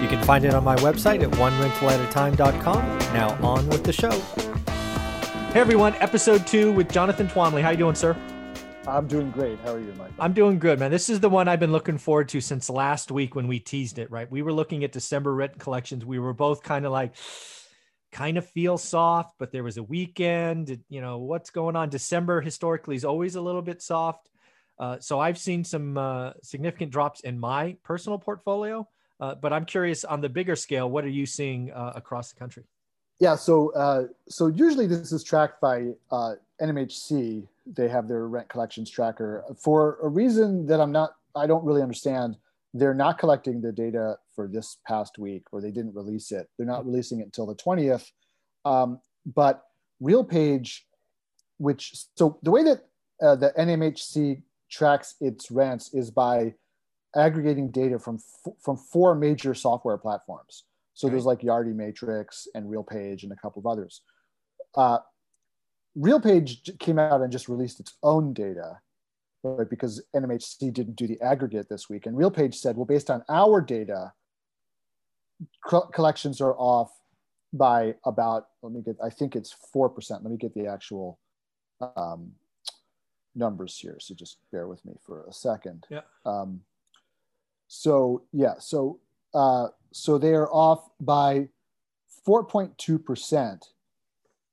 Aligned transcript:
You 0.00 0.08
can 0.08 0.22
find 0.24 0.44
it 0.44 0.52
on 0.52 0.62
my 0.62 0.76
website 0.76 1.22
at 1.22 1.30
onerentalatatime.com. 1.30 2.98
Now 3.14 3.30
on 3.42 3.66
with 3.68 3.82
the 3.82 3.92
show. 3.92 4.10
Hey 5.52 5.60
everyone, 5.60 5.94
episode 5.94 6.46
two 6.46 6.70
with 6.72 6.90
Jonathan 6.90 7.28
Twombly. 7.28 7.62
How 7.62 7.70
you 7.70 7.78
doing, 7.78 7.94
sir? 7.94 8.14
I'm 8.86 9.06
doing 9.06 9.30
great. 9.30 9.58
How 9.60 9.72
are 9.72 9.80
you, 9.80 9.92
Mike? 9.98 10.12
I'm 10.18 10.34
doing 10.34 10.58
good, 10.58 10.78
man. 10.78 10.90
This 10.90 11.08
is 11.08 11.18
the 11.20 11.30
one 11.30 11.48
I've 11.48 11.60
been 11.60 11.72
looking 11.72 11.96
forward 11.96 12.28
to 12.28 12.42
since 12.42 12.68
last 12.68 13.10
week 13.10 13.34
when 13.34 13.48
we 13.48 13.58
teased 13.58 13.98
it, 13.98 14.10
right? 14.10 14.30
We 14.30 14.42
were 14.42 14.52
looking 14.52 14.84
at 14.84 14.92
December 14.92 15.34
rent 15.34 15.58
collections. 15.58 16.04
We 16.04 16.18
were 16.18 16.34
both 16.34 16.62
kind 16.62 16.84
of 16.84 16.92
like, 16.92 17.14
kind 18.12 18.36
of 18.36 18.46
feel 18.46 18.76
soft, 18.76 19.34
but 19.38 19.50
there 19.50 19.64
was 19.64 19.78
a 19.78 19.82
weekend. 19.82 20.78
You 20.90 21.00
know, 21.00 21.18
what's 21.18 21.50
going 21.50 21.74
on? 21.74 21.88
December 21.88 22.42
historically 22.42 22.96
is 22.96 23.04
always 23.06 23.34
a 23.34 23.40
little 23.40 23.62
bit 23.62 23.80
soft. 23.80 24.28
Uh, 24.78 24.98
so 25.00 25.18
I've 25.18 25.38
seen 25.38 25.64
some 25.64 25.96
uh, 25.96 26.32
significant 26.42 26.92
drops 26.92 27.20
in 27.20 27.40
my 27.40 27.76
personal 27.82 28.18
portfolio. 28.18 28.86
Uh, 29.18 29.34
but 29.34 29.52
I'm 29.52 29.64
curious 29.64 30.04
on 30.04 30.20
the 30.20 30.28
bigger 30.28 30.56
scale, 30.56 30.90
what 30.90 31.04
are 31.04 31.08
you 31.08 31.26
seeing 31.26 31.72
uh, 31.72 31.92
across 31.94 32.32
the 32.32 32.38
country? 32.38 32.64
Yeah, 33.18 33.34
so 33.34 33.72
uh, 33.72 34.04
so 34.28 34.48
usually 34.48 34.86
this 34.86 35.10
is 35.10 35.24
tracked 35.24 35.60
by 35.60 35.92
uh, 36.10 36.34
NMHC. 36.60 37.46
They 37.66 37.88
have 37.88 38.08
their 38.08 38.28
rent 38.28 38.48
collections 38.48 38.90
tracker 38.90 39.42
for 39.58 39.98
a 40.02 40.08
reason 40.08 40.66
that 40.66 40.80
I'm 40.80 40.92
not. 40.92 41.14
I 41.34 41.46
don't 41.46 41.64
really 41.64 41.82
understand. 41.82 42.36
They're 42.74 42.94
not 42.94 43.18
collecting 43.18 43.62
the 43.62 43.72
data 43.72 44.18
for 44.34 44.48
this 44.48 44.76
past 44.86 45.18
week, 45.18 45.44
or 45.50 45.62
they 45.62 45.70
didn't 45.70 45.94
release 45.94 46.30
it. 46.30 46.50
They're 46.56 46.66
not 46.66 46.84
releasing 46.84 47.20
it 47.20 47.24
until 47.24 47.46
the 47.46 47.54
20th. 47.54 48.10
Um, 48.66 49.00
but 49.34 49.64
RealPage, 50.02 50.80
which 51.56 51.92
so 52.16 52.38
the 52.42 52.50
way 52.50 52.64
that 52.64 52.84
uh, 53.22 53.36
the 53.36 53.52
NMHC 53.58 54.42
tracks 54.68 55.14
its 55.22 55.50
rents 55.50 55.94
is 55.94 56.10
by 56.10 56.52
aggregating 57.16 57.70
data 57.70 57.98
from 57.98 58.18
from 58.60 58.76
four 58.76 59.14
major 59.14 59.54
software 59.54 59.98
platforms. 59.98 60.64
So 60.94 61.08
there's 61.08 61.26
like 61.26 61.40
Yardi 61.40 61.74
Matrix 61.74 62.48
and 62.54 62.66
RealPage 62.66 63.22
and 63.22 63.32
a 63.32 63.36
couple 63.36 63.60
of 63.60 63.66
others. 63.66 64.00
Uh, 64.74 64.98
RealPage 65.96 66.78
came 66.78 66.98
out 66.98 67.20
and 67.20 67.30
just 67.30 67.48
released 67.48 67.80
its 67.80 67.96
own 68.02 68.32
data, 68.32 68.78
right? 69.42 69.68
Because 69.68 70.02
NMHC 70.14 70.72
didn't 70.72 70.96
do 70.96 71.06
the 71.06 71.20
aggregate 71.20 71.68
this 71.68 71.90
week, 71.90 72.06
and 72.06 72.16
RealPage 72.16 72.54
said, 72.54 72.76
well, 72.76 72.86
based 72.86 73.10
on 73.10 73.22
our 73.28 73.60
data, 73.60 74.12
co- 75.66 75.88
collections 75.92 76.40
are 76.40 76.54
off 76.54 76.90
by 77.52 77.94
about. 78.04 78.46
Let 78.62 78.72
me 78.72 78.82
get. 78.82 78.96
I 79.02 79.10
think 79.10 79.36
it's 79.36 79.54
four 79.72 79.88
percent. 79.88 80.22
Let 80.22 80.30
me 80.30 80.38
get 80.38 80.54
the 80.54 80.66
actual 80.66 81.18
um, 81.96 82.32
numbers 83.34 83.78
here. 83.78 83.98
So 84.00 84.14
just 84.14 84.38
bear 84.50 84.66
with 84.66 84.84
me 84.84 84.94
for 85.04 85.26
a 85.28 85.32
second. 85.32 85.86
Yeah. 85.90 86.00
Um, 86.24 86.60
so 87.68 88.22
yeah, 88.32 88.54
so 88.58 89.00
uh, 89.34 89.68
so 89.92 90.18
they 90.18 90.34
are 90.34 90.48
off 90.48 90.88
by 91.00 91.48
4.2 92.26 93.04
percent 93.04 93.66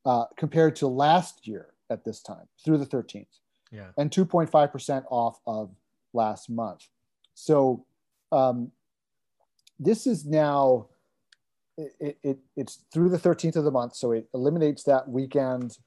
uh, 0.06 0.26
compared 0.38 0.76
to 0.78 0.88
last 0.88 1.48
year 1.48 1.74
at 1.90 2.04
this 2.04 2.22
time 2.22 2.48
through 2.64 2.78
the 2.78 2.86
13th. 2.86 3.26
Yeah, 3.72 3.88
and 3.98 4.12
2.5 4.12 4.72
percent 4.72 5.06
off 5.10 5.40
of 5.48 5.72
last 6.14 6.50
month. 6.50 6.88
So 7.34 7.86
um, 8.32 8.72
this 9.80 10.06
is 10.06 10.26
now 10.26 10.88
it, 11.78 12.18
it, 12.24 12.38
it's 12.56 12.84
through 12.94 13.10
the 13.10 13.18
13th 13.18 13.56
of 13.56 13.64
the 13.64 13.72
month, 13.72 13.96
so 13.96 14.12
it 14.12 14.28
eliminates 14.34 14.84
that 14.84 15.10
weekend 15.10 15.78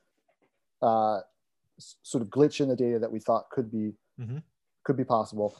uh, 0.82 1.20
sort 1.78 2.22
of 2.22 2.28
glitch 2.28 2.60
in 2.60 2.68
the 2.68 2.76
data 2.76 2.98
that 2.98 3.10
we 3.10 3.20
thought 3.20 3.50
could 3.50 3.70
be 3.70 3.92
mm-hmm. 4.20 4.38
could 4.84 4.96
be 4.96 5.04
possible 5.04 5.56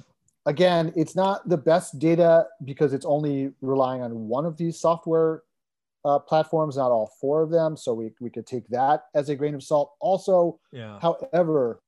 again, 0.47 0.93
it's 0.97 1.15
not 1.15 1.49
the 1.49 1.57
best 1.57 1.99
data 1.99 2.47
because 2.65 2.95
it's 2.95 3.05
only 3.05 3.53
relying 3.61 4.03
on 4.03 4.29
one 4.29 4.47
of 4.47 4.57
these 4.57 4.79
software 4.79 5.43
uh, 6.05 6.21
platforms, 6.21 6.77
not 6.77 6.93
all 6.93 7.11
four 7.21 7.43
of 7.43 7.51
them. 7.51 7.77
So 7.77 7.93
we, 7.93 8.13
we 8.21 8.31
could 8.31 8.47
take 8.47 8.67
that 8.69 9.07
as 9.15 9.29
a 9.29 9.35
grain 9.35 9.55
of 9.55 9.63
salt. 9.63 9.95
Also, 10.01 10.61
yeah. 10.73 10.99
however, 11.01 11.83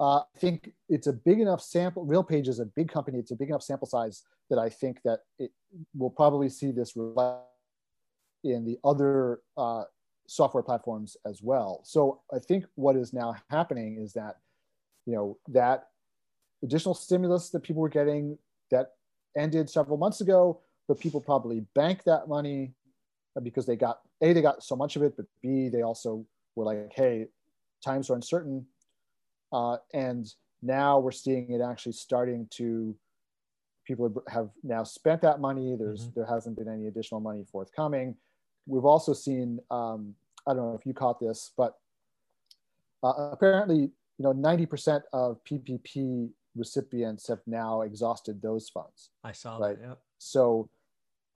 uh, 0.00 0.18
I 0.18 0.38
think 0.38 0.72
it's 0.88 1.06
a 1.06 1.12
big 1.12 1.40
enough 1.40 1.60
sample. 1.60 2.04
RealPage 2.04 2.48
is 2.48 2.58
a 2.58 2.66
big 2.66 2.90
company. 2.90 3.18
It's 3.18 3.30
a 3.30 3.36
big 3.36 3.48
enough 3.48 3.62
sample 3.62 3.86
size 3.86 4.22
that 4.50 4.58
I 4.58 4.68
think 4.68 5.00
that 5.04 5.20
it 5.38 5.52
will 5.96 6.10
probably 6.10 6.48
see 6.48 6.72
this 6.72 6.96
in 6.96 8.64
the 8.64 8.78
other 8.84 9.40
uh, 9.56 9.84
software 10.26 10.62
platforms 10.62 11.16
as 11.24 11.42
well. 11.42 11.80
So 11.84 12.20
I 12.32 12.38
think 12.38 12.64
what 12.74 12.96
is 12.96 13.12
now 13.12 13.36
happening 13.50 13.98
is 14.00 14.12
that, 14.14 14.36
you 15.06 15.14
know, 15.14 15.38
that 15.48 15.88
additional 16.62 16.94
stimulus 16.94 17.50
that 17.50 17.60
people 17.60 17.82
were 17.82 17.88
getting 17.88 18.38
that 18.70 18.92
ended 19.36 19.70
several 19.70 19.96
months 19.96 20.20
ago, 20.20 20.60
but 20.86 20.98
people 20.98 21.20
probably 21.20 21.64
banked 21.74 22.04
that 22.06 22.28
money 22.28 22.72
because 23.42 23.66
they 23.66 23.76
got 23.76 24.00
a 24.22 24.32
they 24.32 24.42
got 24.42 24.62
so 24.62 24.74
much 24.74 24.96
of 24.96 25.02
it, 25.02 25.16
but 25.16 25.26
b 25.40 25.68
they 25.68 25.82
also 25.82 26.24
were 26.56 26.64
like, 26.64 26.92
hey, 26.94 27.26
times 27.84 28.10
are 28.10 28.14
uncertain, 28.14 28.66
uh, 29.52 29.76
and 29.94 30.34
now 30.62 30.98
we're 30.98 31.12
seeing 31.12 31.50
it 31.50 31.60
actually 31.60 31.92
starting 31.92 32.48
to 32.50 32.96
people 33.86 34.22
have 34.28 34.50
now 34.62 34.82
spent 34.82 35.22
that 35.22 35.40
money. 35.40 35.76
There's 35.78 36.02
mm-hmm. 36.02 36.20
there 36.20 36.26
hasn't 36.26 36.58
been 36.58 36.68
any 36.68 36.88
additional 36.88 37.20
money 37.20 37.44
forthcoming. 37.50 38.16
We've 38.66 38.84
also 38.84 39.12
seen 39.12 39.60
um, 39.70 40.14
I 40.46 40.54
don't 40.54 40.70
know 40.70 40.78
if 40.78 40.84
you 40.84 40.94
caught 40.94 41.20
this, 41.20 41.52
but 41.56 41.74
uh, 43.02 43.30
apparently 43.32 43.90
you 44.18 44.24
know 44.24 44.32
90% 44.32 45.02
of 45.12 45.38
PPP 45.44 46.30
recipients 46.56 47.28
have 47.28 47.40
now 47.46 47.82
exhausted 47.82 48.42
those 48.42 48.68
funds. 48.68 49.10
I 49.24 49.32
saw 49.32 49.58
right? 49.58 49.78
that. 49.78 49.86
Yeah. 49.86 49.94
So 50.18 50.68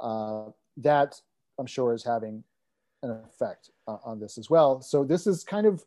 uh, 0.00 0.46
that 0.78 1.20
I'm 1.58 1.66
sure 1.66 1.94
is 1.94 2.04
having 2.04 2.42
an 3.02 3.10
effect 3.10 3.70
uh, 3.86 3.98
on 4.04 4.20
this 4.20 4.38
as 4.38 4.50
well. 4.50 4.80
So 4.80 5.04
this 5.04 5.26
is 5.26 5.44
kind 5.44 5.66
of 5.66 5.84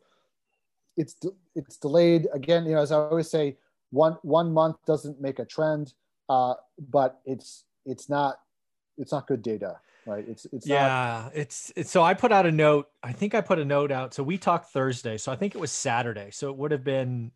it's 0.96 1.14
de- 1.14 1.34
it's 1.54 1.76
delayed 1.76 2.26
again. 2.32 2.64
You 2.64 2.76
know, 2.76 2.82
as 2.82 2.92
I 2.92 2.96
always 2.96 3.30
say, 3.30 3.56
one 3.90 4.16
one 4.22 4.52
month 4.52 4.76
doesn't 4.86 5.20
make 5.20 5.38
a 5.38 5.44
trend, 5.44 5.94
uh, 6.28 6.54
but 6.90 7.20
it's 7.24 7.64
it's 7.84 8.08
not 8.08 8.40
it's 8.98 9.12
not 9.12 9.26
good 9.26 9.42
data 9.42 9.78
right 10.06 10.24
it's 10.28 10.46
it's 10.52 10.66
yeah 10.66 11.22
not... 11.24 11.32
it's 11.34 11.72
it's 11.76 11.90
so 11.90 12.02
i 12.02 12.14
put 12.14 12.32
out 12.32 12.46
a 12.46 12.52
note 12.52 12.88
i 13.02 13.12
think 13.12 13.34
i 13.34 13.40
put 13.40 13.58
a 13.58 13.64
note 13.64 13.90
out 13.90 14.14
so 14.14 14.22
we 14.22 14.38
talked 14.38 14.70
thursday 14.72 15.16
so 15.16 15.30
i 15.30 15.36
think 15.36 15.54
it 15.54 15.60
was 15.60 15.70
saturday 15.70 16.30
so 16.30 16.48
it 16.48 16.56
would 16.56 16.70
have 16.70 16.84
been 16.84 17.30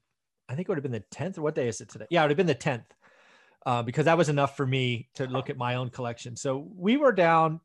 I 0.50 0.54
think 0.56 0.68
it 0.68 0.70
would 0.70 0.78
have 0.78 0.82
been 0.82 0.92
the 0.92 1.04
10th. 1.12 1.38
What 1.38 1.54
day 1.54 1.68
is 1.68 1.80
it 1.80 1.88
today? 1.88 2.06
Yeah, 2.10 2.22
it 2.22 2.24
would 2.24 2.30
have 2.32 2.36
been 2.36 2.46
the 2.46 2.54
10th 2.56 2.84
uh, 3.64 3.82
because 3.84 4.06
that 4.06 4.18
was 4.18 4.28
enough 4.28 4.56
for 4.56 4.66
me 4.66 5.08
to 5.14 5.26
look 5.26 5.48
at 5.48 5.56
my 5.56 5.76
own 5.76 5.90
collection. 5.90 6.34
So 6.34 6.68
we 6.76 6.96
were 6.96 7.12
down 7.12 7.60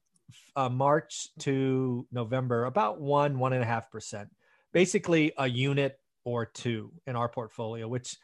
uh, 0.55 0.69
March 0.69 1.29
to 1.39 2.05
November 2.11 2.65
about 2.65 3.01
one, 3.01 3.39
one 3.39 3.53
and 3.53 3.63
a 3.63 3.65
half 3.65 3.89
percent, 3.89 4.29
basically 4.71 5.33
a 5.37 5.47
unit 5.47 5.99
or 6.25 6.45
two 6.45 6.91
in 7.07 7.15
our 7.15 7.27
portfolio, 7.27 7.87
which 7.87 8.17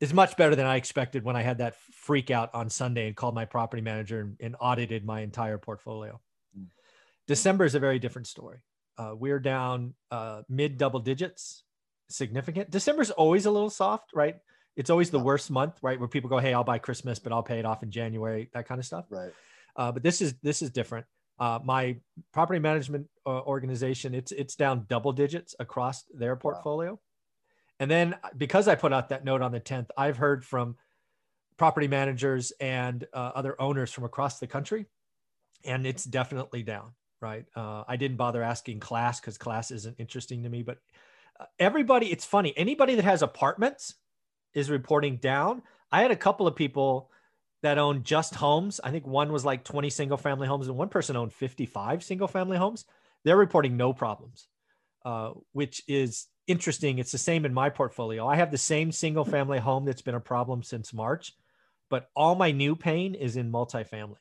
is 0.00 0.12
much 0.12 0.36
better 0.36 0.54
than 0.54 0.66
I 0.66 0.76
expected 0.76 1.24
when 1.24 1.36
I 1.36 1.42
had 1.42 1.58
that 1.58 1.76
freak 1.92 2.30
out 2.30 2.54
on 2.54 2.68
Sunday 2.68 3.06
and 3.06 3.16
called 3.16 3.34
my 3.34 3.46
property 3.46 3.82
manager 3.82 4.20
and, 4.20 4.36
and 4.40 4.56
audited 4.60 5.06
my 5.06 5.20
entire 5.20 5.56
portfolio. 5.56 6.20
Mm. 6.58 6.66
December 7.26 7.64
is 7.64 7.74
a 7.74 7.80
very 7.80 7.98
different 7.98 8.26
story. 8.26 8.62
Uh, 8.98 9.14
we're 9.16 9.40
down 9.40 9.94
uh, 10.10 10.42
mid 10.50 10.76
double 10.76 11.00
digits 11.00 11.64
significant. 12.12 12.70
December's 12.70 13.10
always 13.10 13.46
a 13.46 13.50
little 13.50 13.70
soft, 13.70 14.10
right? 14.14 14.36
It's 14.76 14.90
always 14.90 15.10
the 15.10 15.18
worst 15.18 15.50
month, 15.50 15.78
right? 15.82 15.98
Where 15.98 16.08
people 16.08 16.30
go, 16.30 16.38
"Hey, 16.38 16.54
I'll 16.54 16.64
buy 16.64 16.78
Christmas, 16.78 17.18
but 17.18 17.32
I'll 17.32 17.42
pay 17.42 17.58
it 17.58 17.64
off 17.64 17.82
in 17.82 17.90
January," 17.90 18.48
that 18.54 18.66
kind 18.66 18.78
of 18.78 18.86
stuff. 18.86 19.06
Right. 19.10 19.32
Uh, 19.76 19.92
but 19.92 20.02
this 20.02 20.20
is 20.20 20.34
this 20.42 20.62
is 20.62 20.70
different. 20.70 21.06
Uh, 21.38 21.58
my 21.64 21.96
property 22.32 22.60
management 22.60 23.06
uh, 23.26 23.40
organization, 23.40 24.14
it's 24.14 24.32
it's 24.32 24.54
down 24.54 24.86
double 24.88 25.12
digits 25.12 25.54
across 25.58 26.04
their 26.14 26.36
portfolio. 26.36 26.92
Wow. 26.92 27.00
And 27.80 27.90
then 27.90 28.14
uh, 28.22 28.28
because 28.36 28.68
I 28.68 28.74
put 28.74 28.92
out 28.92 29.08
that 29.08 29.24
note 29.24 29.42
on 29.42 29.50
the 29.50 29.60
10th, 29.60 29.88
I've 29.96 30.16
heard 30.16 30.44
from 30.44 30.76
property 31.56 31.88
managers 31.88 32.52
and 32.60 33.04
uh, 33.12 33.32
other 33.34 33.60
owners 33.60 33.92
from 33.92 34.04
across 34.04 34.38
the 34.38 34.46
country, 34.46 34.86
and 35.64 35.86
it's 35.86 36.04
definitely 36.04 36.62
down. 36.62 36.92
Right. 37.20 37.44
Uh, 37.54 37.84
I 37.88 37.96
didn't 37.96 38.16
bother 38.16 38.42
asking 38.42 38.80
class 38.80 39.20
because 39.20 39.38
class 39.38 39.70
isn't 39.70 39.96
interesting 39.98 40.42
to 40.42 40.48
me, 40.48 40.62
but 40.62 40.78
everybody, 41.58 42.10
it's 42.12 42.24
funny. 42.24 42.52
Anybody 42.56 42.94
that 42.94 43.04
has 43.04 43.22
apartments 43.22 43.94
is 44.54 44.70
reporting 44.70 45.16
down. 45.16 45.62
I 45.90 46.02
had 46.02 46.10
a 46.10 46.16
couple 46.16 46.46
of 46.46 46.56
people 46.56 47.10
that 47.62 47.78
own 47.78 48.02
just 48.02 48.34
homes. 48.34 48.80
I 48.82 48.90
think 48.90 49.06
one 49.06 49.32
was 49.32 49.44
like 49.44 49.64
20 49.64 49.90
single 49.90 50.16
family 50.16 50.46
homes, 50.46 50.68
and 50.68 50.76
one 50.76 50.88
person 50.88 51.16
owned 51.16 51.32
55 51.32 52.02
single 52.02 52.28
family 52.28 52.56
homes. 52.56 52.84
They're 53.24 53.36
reporting 53.36 53.76
no 53.76 53.92
problems, 53.92 54.48
uh, 55.04 55.32
which 55.52 55.82
is 55.86 56.26
interesting. 56.46 56.98
It's 56.98 57.12
the 57.12 57.18
same 57.18 57.44
in 57.44 57.54
my 57.54 57.70
portfolio. 57.70 58.26
I 58.26 58.36
have 58.36 58.50
the 58.50 58.58
same 58.58 58.90
single 58.90 59.24
family 59.24 59.58
home 59.58 59.84
that's 59.84 60.02
been 60.02 60.14
a 60.14 60.20
problem 60.20 60.62
since 60.62 60.92
March, 60.92 61.32
but 61.88 62.10
all 62.16 62.34
my 62.34 62.50
new 62.50 62.74
pain 62.74 63.14
is 63.14 63.36
in 63.36 63.52
multifamily. 63.52 64.16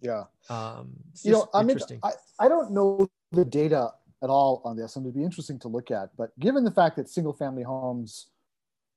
Yeah. 0.00 0.24
Um, 0.48 0.94
you 1.22 1.32
know, 1.32 1.48
I 1.54 1.62
mean, 1.62 1.78
I, 2.02 2.12
I 2.38 2.48
don't 2.48 2.72
know 2.72 3.08
the 3.32 3.44
data 3.44 3.92
at 4.22 4.30
all 4.30 4.62
on 4.64 4.76
this, 4.76 4.96
and 4.96 5.04
it'd 5.04 5.14
be 5.14 5.24
interesting 5.24 5.58
to 5.60 5.68
look 5.68 5.90
at. 5.90 6.10
But 6.16 6.38
given 6.38 6.64
the 6.64 6.70
fact 6.70 6.96
that 6.96 7.08
single 7.08 7.32
family 7.32 7.62
homes 7.62 8.28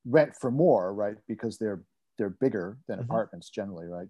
rent 0.05 0.35
for 0.35 0.51
more, 0.51 0.93
right, 0.93 1.17
because 1.27 1.57
they're 1.57 1.81
they're 2.17 2.29
bigger 2.29 2.77
than 2.87 2.97
mm-hmm. 2.97 3.09
apartments 3.09 3.49
generally, 3.49 3.87
right? 3.87 4.07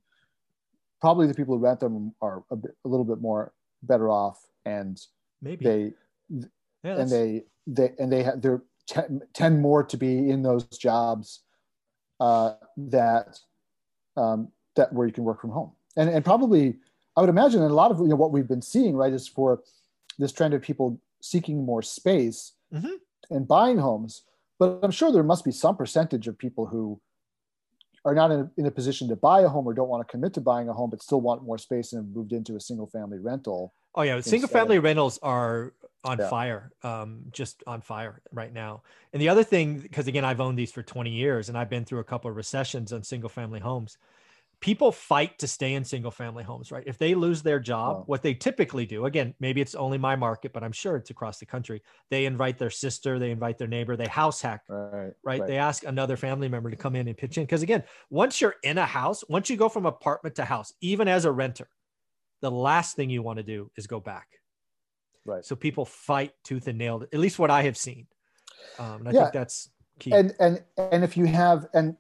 Probably 1.02 1.28
the 1.28 1.34
people 1.34 1.56
who 1.56 1.64
rent 1.64 1.80
them 1.80 2.14
are 2.22 2.44
a, 2.52 2.56
bit, 2.56 2.72
a 2.86 2.88
little 2.88 3.06
bit 3.06 3.22
more 3.22 3.54
better 3.84 4.10
off, 4.10 4.46
and 4.66 5.00
maybe 5.42 5.64
they 5.64 5.94
yeah, 6.84 7.00
and 7.00 7.10
they 7.10 7.44
they 7.68 7.92
and 8.00 8.12
they 8.12 8.24
have 8.24 8.42
they're 8.42 8.62
more 9.52 9.84
to 9.84 9.98
be 9.98 10.30
in 10.30 10.44
those 10.44 10.66
jobs 10.66 11.42
uh, 12.20 12.54
that 12.78 13.40
um, 14.18 14.50
that 14.76 14.92
where 14.94 15.08
you 15.08 15.14
can 15.14 15.24
work 15.24 15.42
from 15.42 15.52
home, 15.52 15.72
and 15.98 16.10
and 16.10 16.24
probably 16.24 16.76
I 17.16 17.22
would 17.22 17.30
imagine, 17.30 17.62
and 17.62 17.72
a 17.72 17.76
lot 17.76 17.92
of 17.92 18.00
you 18.00 18.08
know 18.08 18.16
what 18.16 18.32
we've 18.32 18.48
been 18.48 18.62
seeing, 18.62 18.96
right, 18.96 19.12
is 19.12 19.28
for 19.28 19.62
this 20.20 20.32
trend 20.32 20.54
of 20.54 20.62
people 20.62 21.02
seeking 21.22 21.66
more 21.66 21.82
space 21.82 22.54
mm-hmm. 22.74 22.94
and 23.32 23.48
buying 23.48 23.80
homes. 23.80 24.24
But 24.60 24.80
I'm 24.84 24.92
sure 24.92 25.12
there 25.12 25.24
must 25.24 25.46
be 25.46 25.52
some 25.52 25.78
percentage 25.78 26.28
of 26.28 26.38
people 26.38 26.68
who 26.68 27.02
are 28.06 28.14
not 28.14 28.32
in 28.32 28.40
a, 28.42 28.52
in 28.58 28.66
a 28.66 28.72
position 28.72 29.08
to 29.08 29.16
buy 29.16 29.42
a 29.42 29.48
home 29.48 29.66
or 29.66 29.74
don't 29.74 29.90
want 29.90 30.06
to 30.06 30.12
commit 30.12 30.34
to 30.34 30.42
buying 30.42 30.70
a 30.70 30.74
home, 30.74 30.90
but 30.90 31.02
still 31.02 31.22
want 31.22 31.44
more 31.44 31.58
space 31.58 31.94
and 31.94 32.06
have 32.06 32.16
moved 32.16 32.34
into 32.34 32.56
a 32.56 32.60
single 32.60 32.88
family 32.88 33.18
rental. 33.20 33.74
Oh 33.96 34.04
yeah, 34.04 34.20
single 34.22 34.50
family 34.50 34.80
rentals 34.80 35.18
are 35.24 35.74
on 36.04 36.20
yeah. 36.20 36.30
fire, 36.30 36.72
um, 36.84 37.24
just 37.32 37.64
on 37.66 37.82
fire 37.82 38.22
right 38.32 38.54
now. 38.54 38.84
And 39.14 39.22
the 39.22 39.30
other 39.30 39.44
thing, 39.44 39.80
because 39.80 40.08
again, 40.08 40.24
I've 40.24 40.40
owned 40.40 40.58
these 40.58 40.72
for 40.72 40.84
20 40.84 41.10
years 41.10 41.50
and 41.50 41.58
I've 41.58 41.70
been 41.70 41.86
through 41.86 42.00
a 42.00 42.04
couple 42.04 42.30
of 42.30 42.38
recessions 42.38 42.94
on 42.94 43.04
single 43.04 43.30
family 43.30 43.60
homes 43.60 43.98
people 44.62 44.92
fight 44.92 45.40
to 45.40 45.48
stay 45.48 45.74
in 45.74 45.84
single 45.86 46.12
family 46.12 46.44
homes, 46.44 46.72
right? 46.72 46.84
If 46.86 46.98
they 46.98 47.16
lose 47.16 47.42
their 47.42 47.60
job, 47.60 47.98
wow. 47.98 48.04
what 48.08 48.22
they 48.22 48.34
typically 48.34 48.86
do, 48.86 49.06
again, 49.06 49.34
maybe 49.40 49.62
it's 49.62 49.76
only 49.76 49.98
my 49.98 50.16
market, 50.16 50.52
but 50.52 50.64
I'm 50.64 50.72
sure 50.72 50.98
it's 50.98 51.10
across 51.10 51.40
the 51.40 51.46
country. 51.46 51.82
They 52.10 52.26
invite 52.26 52.58
their 52.58 52.70
sister, 52.70 53.20
they 53.20 53.32
invite 53.32 53.58
their 53.58 53.68
neighbor, 53.68 53.96
they 53.96 54.08
house 54.08 54.42
hack, 54.42 54.64
right? 54.68 54.92
right? 54.92 55.14
right. 55.24 55.48
They 55.48 55.58
ask 55.58 55.86
another 55.86 56.18
family 56.18 56.50
member 56.50 56.70
to 56.70 56.76
come 56.76 56.96
in 56.96 57.08
and 57.08 57.18
pitch 57.18 57.38
in. 57.38 57.44
Because 57.44 57.64
again, 57.64 57.84
once 58.10 58.42
you're 58.42 58.56
in 58.64 58.78
a 58.78 58.86
house, 58.86 59.24
once 59.30 59.50
you 59.50 59.56
go 59.56 59.70
from 59.70 59.86
apartment 59.86 60.36
to 60.36 60.46
house, 60.46 60.74
even 60.82 61.08
as 61.08 61.26
a 61.26 61.32
renter, 61.32 61.70
the 62.42 62.52
last 62.52 62.96
thing 62.96 63.10
you 63.10 63.22
want 63.22 63.38
to 63.38 63.44
do 63.44 63.72
is 63.78 63.88
go 63.88 64.00
back. 64.00 64.28
Right. 65.26 65.46
So 65.46 65.56
people 65.56 65.86
fight 65.86 66.32
tooth 66.44 66.68
and 66.68 66.78
nail, 66.78 67.04
at 67.14 67.20
least 67.20 67.40
what 67.40 67.52
I 67.52 67.64
have 67.64 67.78
seen. 67.78 68.08
Um, 68.78 69.02
and 69.02 69.10
I 69.10 69.12
yeah. 69.12 69.22
think 69.22 69.34
that's 69.34 69.70
key. 70.00 70.12
And 70.12 70.34
and 70.40 70.64
and 70.78 71.04
if 71.04 71.16
you 71.16 71.26
have 71.26 71.68
and 71.74 71.96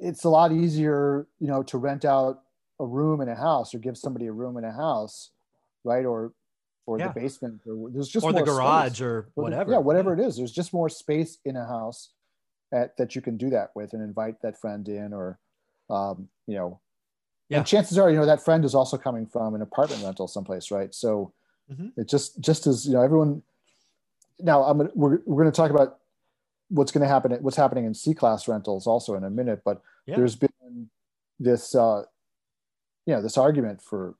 it's 0.00 0.24
a 0.24 0.28
lot 0.28 0.52
easier, 0.52 1.26
you 1.38 1.48
know, 1.48 1.62
to 1.64 1.78
rent 1.78 2.04
out 2.04 2.42
a 2.78 2.86
room 2.86 3.20
in 3.20 3.28
a 3.28 3.34
house 3.34 3.74
or 3.74 3.78
give 3.78 3.96
somebody 3.96 4.26
a 4.26 4.32
room 4.32 4.56
in 4.56 4.64
a 4.64 4.72
house, 4.72 5.30
right? 5.84 6.04
Or 6.04 6.32
or 6.86 6.98
yeah. 6.98 7.08
the 7.08 7.20
basement 7.20 7.60
or 7.66 7.90
there's 7.90 8.08
just 8.08 8.24
or 8.24 8.32
the 8.32 8.42
garage 8.42 8.94
space. 8.94 9.00
or 9.02 9.28
whatever. 9.34 9.72
yeah, 9.72 9.78
whatever 9.78 10.12
it 10.12 10.20
is. 10.20 10.36
There's 10.36 10.52
just 10.52 10.72
more 10.72 10.88
space 10.88 11.38
in 11.44 11.56
a 11.56 11.66
house 11.66 12.10
at, 12.72 12.96
that 12.96 13.14
you 13.14 13.22
can 13.22 13.36
do 13.36 13.50
that 13.50 13.70
with 13.74 13.92
and 13.92 14.02
invite 14.02 14.42
that 14.42 14.60
friend 14.60 14.88
in 14.88 15.12
or 15.12 15.38
um, 15.88 16.28
you 16.46 16.54
know 16.54 16.80
yeah. 17.48 17.58
and 17.58 17.66
chances 17.66 17.98
are 17.98 18.10
you 18.10 18.16
know 18.16 18.26
that 18.26 18.44
friend 18.44 18.64
is 18.64 18.74
also 18.74 18.96
coming 18.96 19.26
from 19.26 19.54
an 19.54 19.62
apartment 19.62 20.02
rental 20.04 20.28
someplace 20.28 20.70
right 20.70 20.94
so 20.94 21.32
mm-hmm. 21.70 21.88
it 22.00 22.08
just 22.08 22.40
just 22.40 22.66
as 22.66 22.86
you 22.86 22.92
know 22.92 23.02
everyone 23.02 23.42
now 24.38 24.62
i'm 24.62 24.78
gonna 24.78 24.90
we're, 24.94 25.18
we're 25.26 25.42
going 25.42 25.52
to 25.52 25.56
talk 25.56 25.70
about 25.70 25.98
what's 26.70 26.92
going 26.92 27.02
to 27.02 27.08
happen 27.08 27.32
what's 27.40 27.56
happening 27.56 27.84
in 27.84 27.94
c 27.94 28.14
class 28.14 28.48
rentals 28.48 28.86
also 28.86 29.14
in 29.14 29.24
a 29.24 29.30
minute 29.30 29.60
but 29.64 29.82
yeah. 30.06 30.16
there's 30.16 30.36
been 30.36 30.88
this 31.38 31.74
uh 31.74 32.02
you 33.06 33.14
know 33.14 33.22
this 33.22 33.36
argument 33.36 33.82
for 33.82 34.14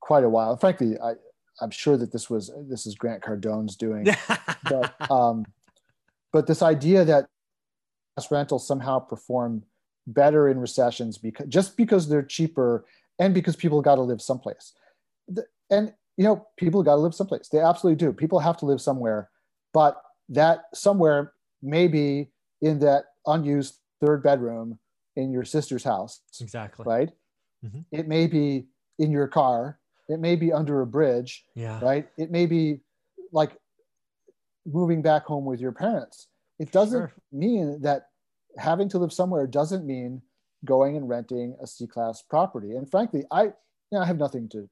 quite 0.00 0.24
a 0.24 0.28
while. 0.28 0.56
Frankly 0.56 0.98
i 1.00 1.14
i'm 1.60 1.70
sure 1.70 1.96
that 1.96 2.12
this 2.12 2.30
was 2.30 2.50
this 2.68 2.86
is 2.86 2.94
grant 2.94 3.22
cardone's 3.22 3.76
doing 3.76 4.06
but 4.70 5.10
um 5.10 5.44
but 6.32 6.46
this 6.46 6.62
idea 6.62 7.04
that 7.04 7.26
rentals 8.30 8.66
somehow 8.66 8.98
perform 8.98 9.62
better 10.08 10.48
in 10.48 10.58
recessions 10.58 11.18
because 11.18 11.46
just 11.46 11.76
because 11.76 12.08
they're 12.08 12.22
cheaper 12.22 12.84
and 13.18 13.34
because 13.34 13.56
people 13.56 13.82
got 13.82 13.96
to 13.96 14.02
live 14.02 14.22
someplace. 14.22 14.72
And 15.70 15.92
you 16.16 16.24
know 16.24 16.46
people 16.56 16.82
got 16.82 16.94
to 16.94 17.00
live 17.00 17.14
someplace. 17.14 17.48
They 17.48 17.60
absolutely 17.60 17.96
do. 18.04 18.12
People 18.12 18.40
have 18.40 18.56
to 18.58 18.66
live 18.66 18.80
somewhere 18.80 19.30
but 19.72 20.00
that 20.30 20.64
somewhere 20.74 21.32
maybe 21.62 22.30
in 22.60 22.78
that 22.80 23.04
unused 23.26 23.78
third 24.04 24.22
bedroom 24.22 24.78
in 25.16 25.32
your 25.32 25.44
sister's 25.44 25.84
house. 25.84 26.20
Exactly. 26.40 26.84
Right. 26.86 27.10
Mm-hmm. 27.64 27.80
It 27.92 28.08
may 28.08 28.26
be 28.26 28.66
in 28.98 29.10
your 29.10 29.28
car. 29.28 29.78
It 30.08 30.20
may 30.20 30.36
be 30.36 30.52
under 30.52 30.80
a 30.80 30.86
bridge. 30.86 31.44
Yeah. 31.54 31.80
Right. 31.80 32.08
It 32.16 32.30
may 32.30 32.46
be 32.46 32.80
like 33.32 33.52
moving 34.64 35.02
back 35.02 35.24
home 35.24 35.44
with 35.44 35.60
your 35.60 35.72
parents. 35.72 36.28
It 36.58 36.72
doesn't 36.72 36.98
sure. 36.98 37.12
mean 37.32 37.82
that 37.82 38.08
having 38.56 38.88
to 38.90 38.98
live 38.98 39.12
somewhere 39.12 39.46
doesn't 39.46 39.86
mean 39.86 40.22
going 40.64 40.96
and 40.96 41.08
renting 41.08 41.56
a 41.62 41.66
C 41.66 41.86
class 41.86 42.22
property. 42.22 42.72
And 42.72 42.90
frankly, 42.90 43.24
I 43.30 43.44
you 43.44 43.52
know, 43.92 44.00
I 44.00 44.06
have 44.06 44.18
nothing 44.18 44.48
to 44.50 44.68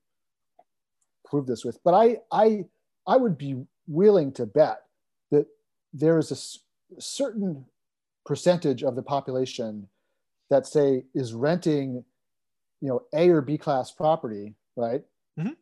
prove 1.24 1.46
this 1.46 1.64
with, 1.64 1.78
but 1.84 1.94
I 1.94 2.18
I 2.32 2.64
I 3.06 3.16
would 3.16 3.38
be 3.38 3.64
willing 3.86 4.32
to 4.32 4.46
bet 4.46 4.78
that 5.30 5.46
there 5.92 6.18
is 6.18 6.30
a 6.30 6.36
certain 6.98 7.64
percentage 8.24 8.82
of 8.82 8.96
the 8.96 9.02
population 9.02 9.88
that 10.50 10.66
say 10.66 11.04
is 11.14 11.34
renting 11.34 12.04
you 12.80 12.88
know 12.88 13.02
a 13.14 13.28
or 13.28 13.40
b 13.40 13.56
class 13.58 13.90
property 13.90 14.54
right? 14.76 15.02
Mm-hmm. 15.38 15.52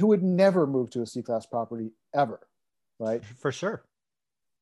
who 0.00 0.06
would 0.08 0.22
never 0.22 0.66
move 0.66 0.90
to 0.90 1.02
a 1.02 1.06
c 1.06 1.22
class 1.22 1.46
property 1.46 1.90
ever 2.14 2.40
right? 2.98 3.24
For 3.24 3.52
sure. 3.52 3.84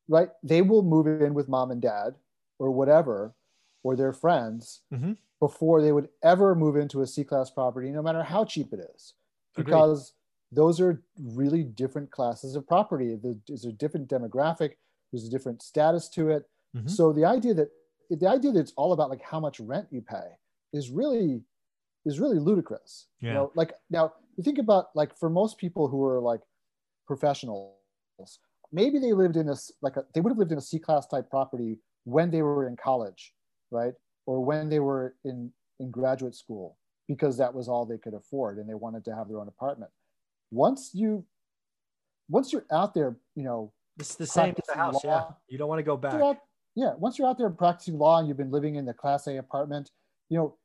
Right? 0.08 0.28
They 0.42 0.62
will 0.62 0.82
move 0.82 1.06
in 1.06 1.34
with 1.34 1.48
mom 1.48 1.70
and 1.70 1.80
dad 1.80 2.14
or 2.58 2.70
whatever 2.70 3.34
or 3.82 3.96
their 3.96 4.12
friends 4.12 4.80
mm-hmm. 4.92 5.12
before 5.40 5.82
they 5.82 5.92
would 5.92 6.08
ever 6.22 6.54
move 6.54 6.76
into 6.76 7.02
a 7.02 7.06
c 7.06 7.25
class 7.25 7.50
property 7.50 7.90
no 7.90 8.02
matter 8.02 8.22
how 8.22 8.44
cheap 8.44 8.72
it 8.72 8.80
is. 8.94 9.14
Because 9.56 10.12
Agreed. 10.52 10.62
those 10.62 10.80
are 10.80 11.02
really 11.23 11.62
different 11.62 12.11
classes 12.11 12.56
of 12.56 12.66
property. 12.66 13.16
There's 13.47 13.64
a 13.64 13.73
different 13.73 14.09
demographic 14.09 14.73
there's 15.14 15.28
a 15.28 15.30
different 15.30 15.62
status 15.62 16.09
to 16.09 16.30
it. 16.30 16.44
Mm-hmm. 16.76 16.88
So 16.88 17.12
the 17.12 17.25
idea 17.25 17.54
that 17.54 17.68
the 18.11 18.28
idea 18.28 18.52
that 18.52 18.61
it's 18.61 18.73
all 18.76 18.92
about 18.92 19.11
like 19.11 19.23
how 19.23 19.38
much 19.38 19.61
rent 19.61 19.87
you 19.90 20.02
pay 20.02 20.26
is 20.73 20.90
really 20.90 21.42
is 22.04 22.18
really 22.18 22.38
ludicrous. 22.38 23.06
Yeah. 23.21 23.28
You 23.28 23.35
know, 23.35 23.52
like 23.54 23.73
now 23.90 24.12
you 24.37 24.42
think 24.42 24.59
about 24.59 24.87
like 24.94 25.16
for 25.16 25.30
most 25.30 25.56
people 25.56 25.88
who 25.88 26.04
are 26.04 26.21
like 26.21 26.40
professionals, 27.06 27.76
maybe 28.73 28.99
they 28.99 29.12
lived 29.12 29.37
in 29.37 29.47
this 29.47 29.71
like 29.83 29.97
a, 29.97 30.04
they 30.14 30.21
would 30.21 30.30
have 30.30 30.38
lived 30.38 30.52
in 30.52 30.59
a 30.59 30.62
C 30.62 30.78
class 30.78 31.06
type 31.06 31.30
property 31.30 31.78
when 32.02 32.30
they 32.30 32.42
were 32.42 32.66
in 32.66 32.76
college, 32.76 33.33
right? 33.71 33.94
Or 34.26 34.44
when 34.44 34.68
they 34.68 34.80
were 34.80 35.14
in 35.25 35.52
in 35.78 35.90
graduate 35.90 36.35
school 36.35 36.76
because 37.06 37.37
that 37.38 37.54
was 37.54 37.68
all 37.68 37.87
they 37.87 37.99
could 37.99 38.14
afford 38.14 38.59
and 38.59 38.68
they 38.68 38.75
wanted 38.75 39.04
to 39.04 39.14
have 39.14 39.28
their 39.28 39.38
own 39.38 39.49
apartment. 39.49 39.92
Once 40.50 40.90
you 40.92 41.25
once 42.28 42.52
you're 42.52 42.66
out 42.73 42.94
there, 42.94 43.16
you 43.37 43.44
know, 43.44 43.73
it's 43.98 44.14
the 44.16 44.26
same 44.26 44.54
as 44.58 44.66
the 44.66 44.76
house. 44.76 45.04
Law. 45.04 45.28
Yeah. 45.28 45.34
You 45.48 45.58
don't 45.58 45.68
want 45.68 45.78
to 45.78 45.84
go 45.84 45.96
back. 45.96 46.14
Out, 46.14 46.38
yeah. 46.74 46.94
Once 46.98 47.18
you're 47.18 47.28
out 47.28 47.38
there 47.38 47.50
practicing 47.50 47.98
law 47.98 48.18
and 48.18 48.28
you've 48.28 48.36
been 48.36 48.50
living 48.50 48.76
in 48.76 48.84
the 48.84 48.94
class 48.94 49.26
A 49.26 49.36
apartment, 49.36 49.90
you 50.28 50.38
know, 50.38 50.56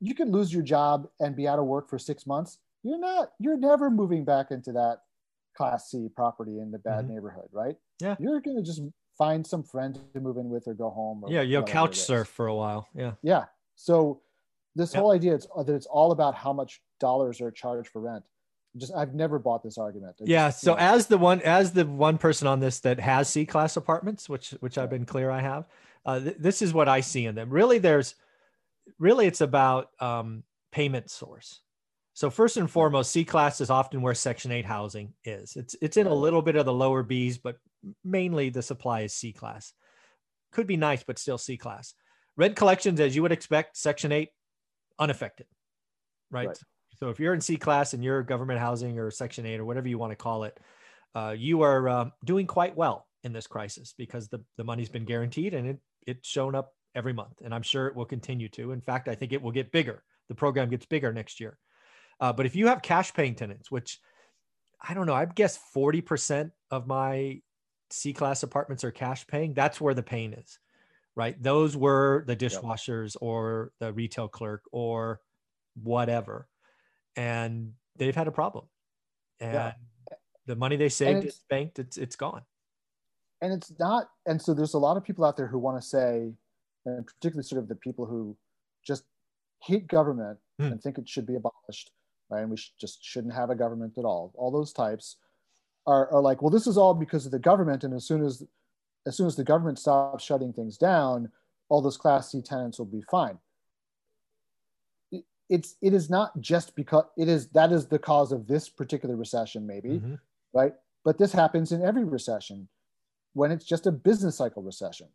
you 0.00 0.14
can 0.14 0.30
lose 0.30 0.52
your 0.52 0.62
job 0.62 1.08
and 1.20 1.34
be 1.34 1.46
out 1.48 1.58
of 1.58 1.66
work 1.66 1.88
for 1.88 1.98
six 1.98 2.26
months. 2.26 2.58
You're 2.82 2.98
not, 2.98 3.32
you're 3.38 3.56
never 3.56 3.90
moving 3.90 4.24
back 4.24 4.50
into 4.50 4.72
that 4.72 4.98
class 5.56 5.90
C 5.90 6.08
property 6.14 6.58
in 6.58 6.70
the 6.70 6.78
bad 6.78 7.04
mm-hmm. 7.04 7.14
neighborhood, 7.14 7.48
right? 7.52 7.76
Yeah. 8.00 8.16
You're 8.18 8.40
going 8.40 8.56
to 8.56 8.62
just 8.62 8.82
find 9.16 9.46
some 9.46 9.62
friend 9.62 9.98
to 10.14 10.20
move 10.20 10.36
in 10.36 10.50
with 10.50 10.68
or 10.68 10.74
go 10.74 10.90
home. 10.90 11.24
Or 11.24 11.30
yeah. 11.30 11.40
You'll 11.42 11.62
couch 11.62 11.96
surf 11.96 12.28
for 12.28 12.48
a 12.48 12.54
while. 12.54 12.88
Yeah. 12.94 13.12
Yeah. 13.22 13.44
So 13.76 14.20
this 14.74 14.92
whole 14.92 15.12
idea 15.12 15.34
is 15.34 15.46
that 15.56 15.72
it's 15.72 15.86
all 15.86 16.12
about 16.12 16.34
how 16.34 16.52
much 16.52 16.82
dollars 17.00 17.40
are 17.40 17.50
charged 17.50 17.88
for 17.88 18.00
rent 18.02 18.24
just 18.76 18.94
I've 18.94 19.14
never 19.14 19.38
bought 19.38 19.62
this 19.62 19.78
argument. 19.78 20.16
Yeah. 20.20 20.50
So 20.50 20.74
as 20.74 21.06
the 21.06 21.18
one 21.18 21.40
as 21.42 21.72
the 21.72 21.86
one 21.86 22.18
person 22.18 22.46
on 22.46 22.60
this 22.60 22.80
that 22.80 23.00
has 23.00 23.28
C 23.28 23.46
class 23.46 23.76
apartments, 23.76 24.28
which 24.28 24.50
which 24.60 24.78
I've 24.78 24.90
been 24.90 25.06
clear 25.06 25.30
I 25.30 25.40
have, 25.40 25.66
uh, 26.04 26.20
th- 26.20 26.36
this 26.38 26.62
is 26.62 26.72
what 26.72 26.88
I 26.88 27.00
see 27.00 27.26
in 27.26 27.34
them. 27.34 27.50
Really, 27.50 27.78
there's 27.78 28.14
really 28.98 29.26
it's 29.26 29.40
about 29.40 29.90
um, 30.00 30.42
payment 30.72 31.10
source. 31.10 31.60
So 32.14 32.30
first 32.30 32.56
and 32.56 32.70
foremost, 32.70 33.12
C 33.12 33.24
class 33.24 33.60
is 33.60 33.68
often 33.68 34.00
where 34.00 34.14
Section 34.14 34.50
Eight 34.50 34.64
housing 34.64 35.12
is. 35.24 35.54
It's 35.56 35.76
it's 35.82 35.96
in 35.96 36.06
a 36.06 36.14
little 36.14 36.42
bit 36.42 36.56
of 36.56 36.64
the 36.64 36.72
lower 36.72 37.04
Bs, 37.04 37.38
but 37.42 37.56
mainly 38.04 38.48
the 38.48 38.62
supply 38.62 39.02
is 39.02 39.12
C 39.12 39.32
class. 39.32 39.72
Could 40.52 40.66
be 40.66 40.78
nice, 40.78 41.02
but 41.02 41.18
still 41.18 41.38
C 41.38 41.56
class. 41.56 41.94
Rent 42.36 42.56
collections, 42.56 43.00
as 43.00 43.14
you 43.14 43.22
would 43.22 43.32
expect, 43.32 43.76
Section 43.76 44.12
Eight 44.12 44.30
unaffected, 44.98 45.46
right? 46.30 46.48
Right. 46.48 46.58
So 46.98 47.10
if 47.10 47.20
you're 47.20 47.34
in 47.34 47.40
C 47.40 47.56
class 47.56 47.94
and 47.94 48.02
you're 48.02 48.22
government 48.22 48.58
housing 48.58 48.98
or 48.98 49.10
Section 49.10 49.46
8 49.46 49.60
or 49.60 49.64
whatever 49.64 49.88
you 49.88 49.98
want 49.98 50.12
to 50.12 50.16
call 50.16 50.44
it, 50.44 50.58
uh, 51.14 51.34
you 51.36 51.62
are 51.62 51.88
um, 51.88 52.12
doing 52.24 52.46
quite 52.46 52.76
well 52.76 53.06
in 53.24 53.32
this 53.32 53.46
crisis 53.46 53.94
because 53.96 54.28
the, 54.28 54.42
the 54.56 54.64
money's 54.64 54.88
been 54.88 55.04
guaranteed 55.04 55.54
and 55.54 55.66
it, 55.66 55.78
it's 56.06 56.28
shown 56.28 56.54
up 56.54 56.72
every 56.94 57.12
month. 57.12 57.40
And 57.44 57.54
I'm 57.54 57.62
sure 57.62 57.86
it 57.86 57.96
will 57.96 58.04
continue 58.04 58.48
to. 58.50 58.72
In 58.72 58.80
fact, 58.80 59.08
I 59.08 59.14
think 59.14 59.32
it 59.32 59.42
will 59.42 59.52
get 59.52 59.72
bigger. 59.72 60.02
The 60.28 60.34
program 60.34 60.70
gets 60.70 60.86
bigger 60.86 61.12
next 61.12 61.40
year. 61.40 61.58
Uh, 62.20 62.32
but 62.32 62.46
if 62.46 62.56
you 62.56 62.66
have 62.68 62.82
cash 62.82 63.12
paying 63.12 63.34
tenants, 63.34 63.70
which 63.70 64.00
I 64.80 64.94
don't 64.94 65.06
know, 65.06 65.14
I'd 65.14 65.34
guess 65.34 65.58
40% 65.74 66.50
of 66.70 66.86
my 66.86 67.40
C 67.90 68.12
class 68.12 68.42
apartments 68.42 68.84
are 68.84 68.90
cash 68.90 69.26
paying, 69.26 69.54
that's 69.54 69.80
where 69.80 69.94
the 69.94 70.02
pain 70.02 70.32
is, 70.32 70.58
right? 71.14 71.40
Those 71.42 71.76
were 71.76 72.24
the 72.26 72.36
dishwashers 72.36 73.16
or 73.20 73.72
the 73.80 73.92
retail 73.92 74.28
clerk 74.28 74.62
or 74.72 75.20
whatever. 75.74 76.48
And 77.16 77.72
they've 77.96 78.14
had 78.14 78.28
a 78.28 78.32
problem. 78.32 78.66
And 79.40 79.52
Yeah. 79.54 79.72
the 80.46 80.56
money 80.56 80.76
they 80.76 80.88
saved 80.88 81.24
is 81.24 81.40
banked, 81.48 81.78
it's 81.78 81.96
it's 81.96 82.16
gone. 82.16 82.42
and 83.42 83.52
it's 83.52 83.70
not 83.78 84.08
and 84.24 84.40
so 84.40 84.54
there's 84.54 84.72
a 84.72 84.78
lot 84.78 84.96
of 84.96 85.04
people 85.04 85.22
out 85.24 85.36
there 85.36 85.46
who 85.46 85.58
want 85.58 85.76
to 85.80 85.86
say 85.86 86.32
and 86.86 87.06
particularly 87.06 87.42
sort 87.42 87.60
of 87.60 87.68
the 87.68 87.74
people 87.74 88.06
who 88.06 88.34
just 88.82 89.04
hate 89.62 89.86
government 89.88 90.38
Hmm. 90.58 90.72
and 90.72 90.82
think 90.82 90.96
it 90.96 91.06
should 91.06 91.26
be 91.26 91.34
abolished 91.34 91.90
right 92.30 92.40
and 92.40 92.50
we 92.50 92.56
sh- 92.56 92.72
just 92.80 93.04
shouldn't 93.04 93.34
have 93.34 93.50
a 93.50 93.54
government 93.54 93.98
at 93.98 94.06
all 94.06 94.32
all 94.36 94.50
those 94.50 94.72
types 94.72 95.16
are, 95.86 96.10
are 96.14 96.22
like 96.22 96.40
well 96.40 96.48
this 96.50 96.66
is 96.66 96.78
all 96.78 96.94
because 96.94 97.26
of 97.26 97.32
the 97.32 97.38
government 97.38 97.84
and 97.84 97.92
as 97.92 98.06
soon 98.06 98.24
as 98.24 98.42
as 99.06 99.14
soon 99.18 99.26
as 99.26 99.36
the 99.36 99.44
government 99.44 99.78
stops 99.78 100.24
shutting 100.24 100.52
things 100.54 100.78
down 100.78 101.30
all 101.68 101.82
those 101.82 101.98
class 101.98 102.30
c 102.32 102.40
tenants 102.40 102.78
will 102.78 102.86
be 102.86 103.02
fine 103.02 103.38
it's 105.48 105.76
it 105.80 105.92
is 105.94 106.10
not 106.10 106.38
just 106.40 106.74
because 106.74 107.04
it 107.16 107.28
is 107.28 107.48
that 107.48 107.72
is 107.72 107.86
the 107.86 107.98
cause 107.98 108.32
of 108.32 108.46
this 108.46 108.68
particular 108.68 109.16
recession 109.16 109.66
maybe 109.66 110.00
Mhm. 110.00 110.18
right? 110.52 110.74
But 111.04 111.18
this 111.18 111.32
happens 111.32 111.70
in 111.72 111.82
every 111.82 112.04
recession 112.04 112.68
when 113.34 113.52
it's 113.52 113.64
just 113.64 113.86
a 113.86 113.92
business 113.92 114.36
cycle 114.36 114.62
recession. 114.62 115.08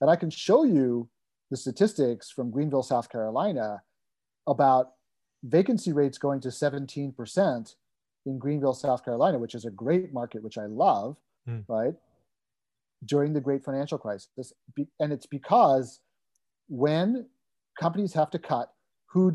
And 0.00 0.10
I 0.10 0.16
can 0.16 0.30
show 0.30 0.64
you 0.64 1.08
the 1.50 1.56
statistics 1.56 2.30
from 2.30 2.50
Greenville, 2.50 2.82
South 2.82 3.08
Carolina 3.08 3.82
about 4.46 4.94
vacancy 5.42 5.92
rates 5.92 6.18
going 6.18 6.40
to 6.40 6.48
17% 6.50 7.76
in 8.26 8.38
Greenville, 8.38 8.74
South 8.74 9.04
Carolina, 9.04 9.38
which 9.38 9.54
is 9.54 9.64
a 9.64 9.70
great 9.70 10.12
market, 10.12 10.42
which 10.42 10.58
I 10.58 10.66
love, 10.66 11.16
Hmm. 11.46 11.60
right? 11.68 11.94
During 13.04 13.32
the 13.32 13.40
great 13.40 13.64
financial 13.64 13.96
crisis. 13.98 14.52
And 15.00 15.12
it's 15.12 15.26
because 15.26 16.00
when 16.68 17.30
companies 17.80 18.12
have 18.14 18.30
to 18.30 18.38
cut, 18.38 18.74
who 19.06 19.32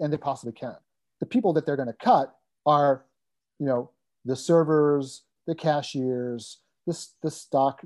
and 0.00 0.12
they 0.12 0.16
possibly 0.16 0.52
can. 0.52 0.76
The 1.20 1.26
people 1.26 1.52
that 1.54 1.64
they're 1.66 1.76
going 1.76 1.88
to 1.88 1.92
cut 1.94 2.34
are, 2.66 3.04
you 3.58 3.66
know, 3.66 3.90
the 4.24 4.36
servers, 4.36 5.22
the 5.46 5.54
cashiers, 5.54 6.58
the, 6.86 7.06
the 7.22 7.30
stock 7.30 7.84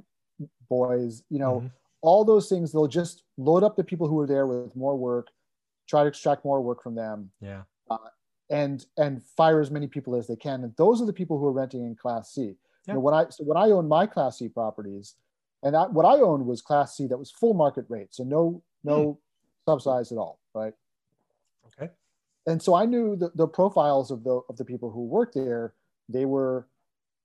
boys, 0.69 1.23
you 1.31 1.39
know, 1.39 1.61
Mhm. 1.61 1.71
all 2.01 2.25
those 2.25 2.49
things. 2.49 2.73
They'll 2.73 2.87
just 2.87 3.25
load 3.37 3.63
up 3.65 3.77
the 3.77 3.85
people 3.85 4.07
who 4.09 4.19
are 4.21 4.27
there 4.27 4.47
with 4.47 4.75
more 4.77 4.97
work, 4.97 5.29
try 5.87 6.03
to 6.03 6.09
extract 6.09 6.45
more 6.45 6.61
work 6.61 6.83
from 6.83 6.95
them, 6.95 7.33
Yeah. 7.41 7.63
and 8.51 8.87
and 8.97 9.23
fire 9.23 9.61
as 9.61 9.71
many 9.71 9.87
people 9.87 10.15
as 10.15 10.27
they 10.27 10.37
can. 10.37 10.65
And 10.65 10.75
those 10.77 11.03
are 11.03 11.07
the 11.07 11.13
people 11.13 11.39
who 11.39 11.47
are 11.47 11.53
renting 11.53 11.85
in 11.85 11.95
Class 11.97 12.31
C. 12.33 12.57
You 12.87 12.95
know, 12.95 13.01
when 13.01 13.15
I 13.15 13.29
so 13.29 13.45
when 13.45 13.57
I 13.59 13.71
owned 13.71 13.89
my 13.89 14.07
Class 14.07 14.39
C 14.39 14.49
properties, 14.49 15.17
and 15.63 15.77
I, 15.77 15.87
what 15.89 16.07
I 16.07 16.21
owned 16.21 16.47
was 16.47 16.63
Class 16.63 16.97
C 16.97 17.07
that 17.09 17.19
was 17.19 17.31
full 17.31 17.53
market 17.55 17.85
rate, 17.89 18.15
so 18.15 18.25
no 18.25 18.63
no 18.85 19.19
subsidized 19.69 20.13
at 20.13 20.19
all, 20.19 20.39
right? 20.55 20.73
Okay. 21.81 21.91
and 22.47 22.63
so 22.63 22.75
I 22.75 22.85
knew 22.87 23.17
the, 23.17 23.31
the 23.35 23.49
profiles 23.49 24.11
of 24.11 24.25
the 24.25 24.41
of 24.49 24.57
the 24.57 24.65
people 24.65 24.91
who 24.91 25.05
worked 25.05 25.35
there. 25.35 25.75
They 26.09 26.25
were 26.25 26.69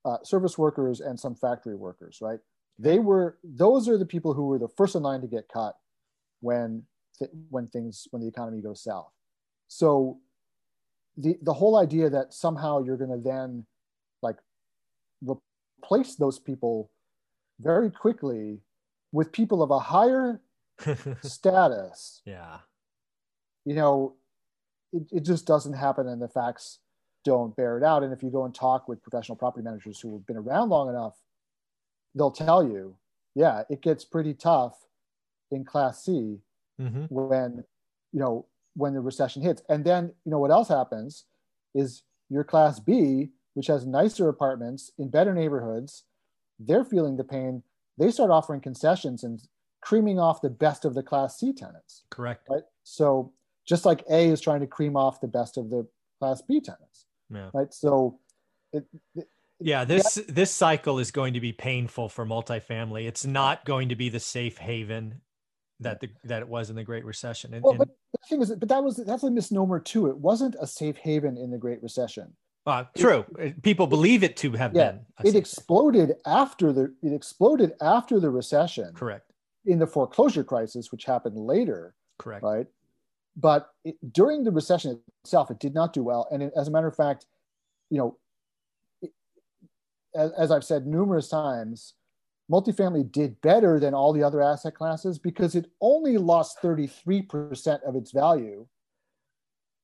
uh, 0.06 0.18
service 0.24 0.58
workers 0.58 1.00
and 1.00 1.20
some 1.20 1.36
factory 1.36 1.76
workers, 1.76 2.20
right? 2.22 2.40
They 2.80 3.00
were 3.00 3.38
those 3.44 3.88
are 3.88 3.98
the 3.98 4.06
people 4.06 4.34
who 4.34 4.48
were 4.48 4.60
the 4.60 4.68
first 4.68 4.96
in 4.96 5.04
line 5.04 5.22
to 5.22 5.28
get 5.28 5.48
cut 5.48 5.76
when 6.42 6.84
th- 7.18 7.32
when 7.50 7.68
things 7.68 8.08
when 8.12 8.22
the 8.22 8.28
economy 8.28 8.62
goes 8.62 8.84
south. 8.84 9.12
So 9.68 10.20
the 11.18 11.38
the 11.42 11.54
whole 11.54 11.78
idea 11.78 12.10
that 12.10 12.34
somehow 12.34 12.84
you're 12.84 12.98
going 12.98 13.12
to 13.12 13.18
then 13.18 13.66
like 14.22 14.38
replace 15.22 16.16
those 16.16 16.40
people 16.40 16.92
very 17.60 17.92
quickly 17.92 18.62
with 19.12 19.32
people 19.32 19.62
of 19.62 19.72
a 19.72 19.80
higher 19.80 20.42
status 21.22 22.22
yeah. 22.26 22.58
you 23.66 23.76
know, 23.76 24.16
it, 24.94 25.04
it 25.12 25.26
just 25.26 25.46
doesn't 25.46 25.74
happen 25.74 26.08
and 26.08 26.22
the 26.22 26.28
facts 26.28 26.80
don't 27.26 27.56
bear 27.56 27.78
it 27.78 27.84
out. 27.84 28.04
And 28.04 28.14
if 28.14 28.22
you 28.22 28.30
go 28.30 28.46
and 28.46 28.54
talk 28.54 28.88
with 28.88 29.02
professional 29.02 29.36
property 29.36 29.64
managers 29.64 30.00
who 30.00 30.14
have 30.14 30.26
been 30.26 30.38
around 30.38 30.70
long 30.70 30.90
enough, 30.90 31.18
they'll 32.16 32.32
tell 32.32 32.64
you, 32.64 32.96
yeah, 33.36 33.64
it 33.70 33.82
gets 33.82 34.06
pretty 34.06 34.34
tough 34.34 34.78
in 35.52 35.66
class 35.66 36.06
C 36.06 36.38
hmm 36.80 37.06
when, 37.10 37.64
you 38.12 38.20
know, 38.20 38.46
when 38.76 38.94
the 38.94 39.00
recession 39.00 39.42
hits. 39.42 39.62
And 39.70 39.86
then, 39.86 40.12
you 40.26 40.32
know, 40.32 40.40
what 40.40 40.52
else 40.52 40.68
happens 40.68 41.26
is 41.76 42.04
your 42.30 42.44
class 42.44 42.80
B, 42.80 43.30
which 43.54 43.68
has 43.68 43.86
nicer 43.86 44.30
apartments 44.30 44.92
in 44.98 45.10
better 45.10 45.34
neighborhoods, 45.34 46.04
they're 46.60 46.86
feeling 46.86 47.18
the 47.18 47.24
pain. 47.24 47.64
They 47.98 48.12
start 48.12 48.32
offering 48.32 48.62
concessions 48.62 49.24
and 49.24 49.40
creaming 49.82 50.20
off 50.20 50.42
the 50.42 50.50
best 50.50 50.86
of 50.86 50.94
the 50.94 51.04
class 51.04 51.40
C 51.40 51.54
tenants 51.54 52.04
Correct. 52.10 52.48
right? 52.50 52.64
So 52.84 53.34
just 53.65 53.86
like 53.86 54.03
A 54.10 54.27
is 54.29 54.41
trying 54.41 54.62
to 54.62 54.67
cream 54.67 54.96
off 54.98 55.22
the 55.22 55.27
best 55.27 55.58
of 55.58 55.70
the 55.70 55.88
class 56.20 56.41
B 56.41 56.60
tenants, 56.62 57.05
Yeah. 57.29 57.50
right? 57.53 57.74
So 57.74 58.20
it, 58.72 58.86
it- 59.15 59.27
Yeah, 59.60 59.86
this 59.86 60.20
this 60.27 60.51
cycle 60.51 61.00
is 61.00 61.12
going 61.12 61.34
to 61.36 61.39
be 61.39 61.53
painful 61.53 62.10
for 62.10 62.25
multifamily. 62.25 63.08
It's 63.08 63.25
not 63.25 63.63
going 63.65 63.89
to 63.89 63.96
be 63.96 64.10
the 64.10 64.20
safe 64.20 64.58
haven 64.58 65.22
that 65.79 66.00
the, 66.01 66.10
that 66.25 66.41
it 66.41 66.48
was 66.48 66.70
in 66.70 66.75
the 66.75 66.84
Great 66.84 67.05
Recession. 67.05 67.53
And, 67.53 67.63
well, 67.63 67.75
but 67.75 67.88
the 68.12 68.17
thing 68.29 68.41
is, 68.41 68.53
but 68.55 68.70
that 68.70 68.84
was 68.84 68.98
that's 68.98 69.24
a 69.24 69.32
misnomer 69.32 69.79
too. 69.79 70.08
It 70.08 70.17
wasn't 70.17 70.55
a 70.60 70.67
safe 70.67 70.98
haven 70.98 71.38
in 71.38 71.50
the 71.51 71.58
Great 71.58 71.82
Recession. 71.82 72.34
uh, 72.65 72.86
true, 72.98 73.25
people 73.62 73.88
believe 73.88 74.24
it 74.24 74.36
to 74.38 74.51
have 74.53 74.74
Yeah, 74.75 74.91
been. 74.91 75.05
It 75.25 75.36
exploded 75.36 76.15
after 76.25 76.72
the 76.74 76.93
it 77.01 77.13
exploded 77.13 77.74
after 77.82 78.20
the 78.20 78.29
recession. 78.29 78.93
Correct. 78.93 79.32
in 79.65 79.79
the 79.79 79.88
foreclosure 79.88 80.43
crisis, 80.43 80.91
which 80.91 81.05
happened 81.05 81.38
later, 81.38 81.96
Correct. 82.20 82.43
right? 82.43 82.67
But 83.36 83.70
it, 83.84 83.96
during 84.13 84.44
the 84.44 84.52
recession 84.52 85.00
itself, 85.24 85.50
it 85.50 85.60
did 85.60 85.74
not 85.74 85.94
do 85.94 86.04
well. 86.04 86.28
And 86.32 86.44
it, 86.44 86.54
as 86.56 86.68
a 86.68 86.72
matter 86.72 86.88
of 86.88 86.96
fact, 86.96 87.25
you 87.90 87.98
know, 87.98 88.18
it, 89.02 89.12
as, 90.16 90.32
as 90.34 90.52
I've 90.52 90.63
said 90.63 90.86
numerous 90.86 91.28
times, 91.28 91.94
multifamily 92.52 93.12
did 93.12 93.42
better 93.42 93.80
than 93.80 93.94
all 93.94 94.13
the 94.13 94.24
other 94.24 94.42
asset 94.42 94.75
classes 94.75 95.18
because 95.18 95.56
it 95.56 95.70
only 95.82 96.18
lost 96.18 96.62
33% 96.62 97.82
of 97.84 97.96
its 97.96 98.12
value, 98.12 98.68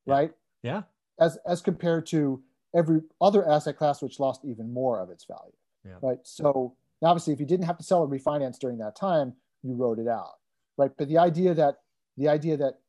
right? 0.05 0.31
Yeah. 0.61 0.83
As, 1.19 1.37
as 1.47 1.61
compared 1.61 2.05
to 2.07 2.41
every 2.75 3.01
other 3.19 3.47
asset 3.49 3.77
class, 3.77 4.01
which 4.01 4.19
lost 4.19 4.45
even 4.45 4.71
more 4.71 4.99
of 4.99 5.09
its 5.09 5.25
value, 5.25 5.53
Yeah. 5.85 5.95
right? 6.01 6.19
So 6.23 6.75
obviously, 7.01 7.33
if 7.33 7.39
you 7.39 7.45
didn't 7.45 7.65
have 7.65 7.77
to 7.77 7.83
sell 7.83 8.01
or 8.01 8.07
refinance 8.07 8.59
during 8.59 8.77
that 8.79 8.95
time, 8.95 9.33
you 9.63 9.73
wrote 9.73 9.99
it 9.99 10.07
out, 10.07 10.35
right? 10.77 10.91
But 10.97 11.07
the 11.07 11.17
idea 11.17 11.53
that 11.55 11.77
the 12.17 12.27
idea 12.27 12.57
that 12.57 12.79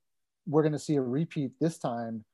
we're 0.50 0.62
going 0.62 0.72
to 0.72 0.78
see 0.78 0.96
a 0.96 1.00
repeat 1.02 1.52
this 1.60 1.78
time, 1.78 2.24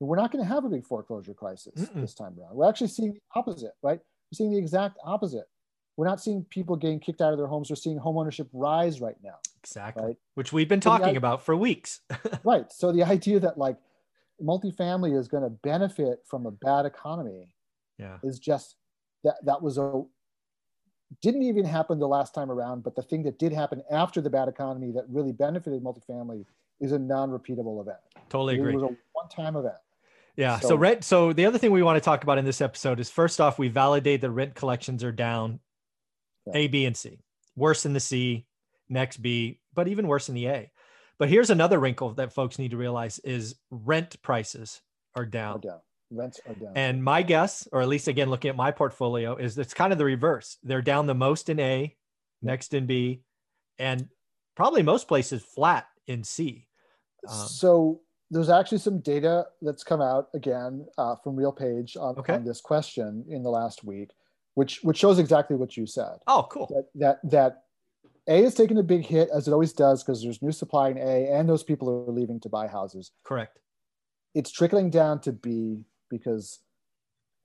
we're 0.00 0.16
not 0.16 0.30
going 0.32 0.42
to 0.44 0.48
have 0.48 0.64
a 0.64 0.68
big 0.68 0.84
foreclosure 0.84 1.34
crisis 1.34 1.74
Mm-mm. 1.76 2.00
this 2.00 2.14
time 2.14 2.34
around. 2.40 2.54
We're 2.54 2.68
actually 2.68 2.88
seeing 2.88 3.12
the 3.14 3.20
opposite, 3.34 3.72
right? 3.82 3.98
We're 3.98 4.36
seeing 4.36 4.50
the 4.50 4.58
exact 4.58 4.98
opposite. 5.04 5.44
We're 5.96 6.06
not 6.06 6.20
seeing 6.20 6.44
people 6.50 6.76
getting 6.76 7.00
kicked 7.00 7.20
out 7.22 7.32
of 7.32 7.38
their 7.38 7.46
homes. 7.46 7.70
We're 7.70 7.76
seeing 7.76 7.98
homeownership 7.98 8.48
rise 8.52 9.00
right 9.00 9.16
now, 9.22 9.36
Exactly. 9.62 10.04
right? 10.04 10.16
Which 10.34 10.52
we've 10.52 10.68
been 10.68 10.82
So 10.82 10.90
talking 10.90 11.14
i- 11.14 11.18
about 11.18 11.42
for 11.42 11.56
weeks. 11.56 12.00
Right. 12.44 12.70
So 12.70 12.92
the 12.92 13.02
idea 13.04 13.40
that 13.40 13.56
like 13.58 13.76
multifamily 14.42 15.18
is 15.18 15.28
going 15.28 15.42
to 15.42 15.48
benefit 15.50 16.20
from 16.26 16.44
a 16.46 16.50
bad 16.50 16.84
economy 16.86 17.54
yeah. 17.98 18.18
is 18.22 18.38
just 18.38 18.76
that 19.24 19.36
that 19.44 19.62
was 19.62 19.78
a 19.78 20.02
didn't 21.22 21.42
even 21.44 21.64
happen 21.64 21.98
the 21.98 22.08
last 22.08 22.34
time 22.34 22.50
around, 22.50 22.82
but 22.82 22.94
the 22.96 23.02
thing 23.02 23.22
that 23.22 23.38
did 23.38 23.52
happen 23.52 23.82
after 23.90 24.20
the 24.20 24.28
bad 24.28 24.48
economy 24.48 24.90
that 24.92 25.04
really 25.08 25.32
benefited 25.32 25.82
multifamily 25.82 26.44
is 26.80 26.92
a 26.92 26.98
non-repeatable 26.98 27.80
event. 27.80 27.98
Totally 28.28 28.54
agree. 28.58 28.72
It 28.72 28.76
was 28.76 28.90
a 28.92 28.96
one-time 29.12 29.56
event. 29.56 29.76
Yeah. 30.36 30.58
So, 30.60 30.68
So- 30.68 30.76
rent. 30.76 31.04
So 31.04 31.32
the 31.32 31.46
other 31.46 31.58
thing 31.58 31.70
we 31.72 31.82
want 31.82 31.96
to 31.96 32.04
talk 32.04 32.22
about 32.22 32.38
in 32.38 32.44
this 32.44 32.60
episode 32.60 33.00
is 33.00 33.10
first 33.10 33.40
off, 33.40 33.58
we 33.58 33.68
validate 33.68 34.20
the 34.20 34.30
rent 34.30 34.54
collections 34.54 35.02
are 35.02 35.12
down, 35.12 35.60
Yeah. 36.46 36.52
A, 36.56 36.66
B, 36.68 36.84
and 36.84 36.96
C. 36.96 37.20
Worse 37.56 37.86
in 37.86 37.92
the 37.94 38.00
C, 38.00 38.46
next 38.88 39.18
B, 39.18 39.60
but 39.74 39.88
even 39.88 40.06
worse 40.06 40.28
in 40.28 40.34
the 40.34 40.46
A. 40.48 40.70
But 41.18 41.30
here's 41.30 41.48
another 41.48 41.78
wrinkle 41.78 42.12
that 42.14 42.34
folks 42.34 42.58
need 42.58 42.72
to 42.72 42.76
realize 42.76 43.18
is 43.20 43.56
rent 43.70 44.20
prices 44.20 44.82
are 45.14 45.24
No 45.24 45.30
down. 45.30 45.80
rents 46.10 46.38
are 46.46 46.52
down. 46.54 46.72
And 46.76 47.02
my 47.02 47.22
guess, 47.22 47.66
or 47.72 47.80
at 47.80 47.88
least 47.88 48.06
again 48.06 48.28
looking 48.28 48.50
at 48.50 48.56
my 48.56 48.70
portfolio, 48.70 49.36
is 49.36 49.56
it's 49.56 49.72
kind 49.72 49.92
of 49.94 49.98
the 49.98 50.04
reverse. 50.04 50.58
They're 50.62 50.82
down 50.82 51.06
the 51.06 51.14
most 51.14 51.48
in 51.48 51.58
A, 51.58 51.96
next 52.42 52.74
in 52.74 52.84
B, 52.84 53.22
and 53.78 54.10
probably 54.54 54.82
most 54.82 55.08
places 55.08 55.42
flat 55.42 55.86
in 56.06 56.22
C. 56.22 56.65
Um, 57.28 57.48
so 57.48 58.00
there's 58.30 58.48
actually 58.48 58.78
some 58.78 59.00
data 59.00 59.46
that's 59.62 59.84
come 59.84 60.00
out 60.00 60.28
again 60.34 60.86
uh, 60.98 61.16
from 61.22 61.36
RealPage 61.36 61.96
on, 61.96 62.18
okay. 62.18 62.34
on, 62.34 62.44
this 62.44 62.60
question 62.60 63.24
in 63.28 63.42
the 63.42 63.50
last 63.50 63.84
week, 63.84 64.10
which 64.54 64.80
which 64.82 64.98
shows 64.98 65.18
exactly 65.18 65.56
what 65.56 65.76
you 65.76 65.86
said. 65.86 66.18
Oh, 66.26 66.46
cool. 66.50 66.66
That 66.70 67.18
that, 67.22 67.30
that 67.30 67.62
A 68.28 68.42
is 68.42 68.54
taking 68.54 68.78
a 68.78 68.82
big 68.82 69.04
hit 69.04 69.28
as 69.34 69.46
it 69.46 69.52
always 69.52 69.72
does 69.72 70.02
because 70.02 70.22
there's 70.22 70.42
new 70.42 70.52
supply 70.52 70.88
in 70.88 70.98
A, 70.98 71.28
and 71.32 71.48
those 71.48 71.62
people 71.62 71.88
are 71.88 72.12
leaving 72.12 72.40
to 72.40 72.48
buy 72.48 72.66
houses. 72.66 73.12
Correct. 73.24 73.58
It's 74.34 74.50
trickling 74.50 74.90
down 74.90 75.20
to 75.20 75.32
B 75.32 75.84
because 76.10 76.58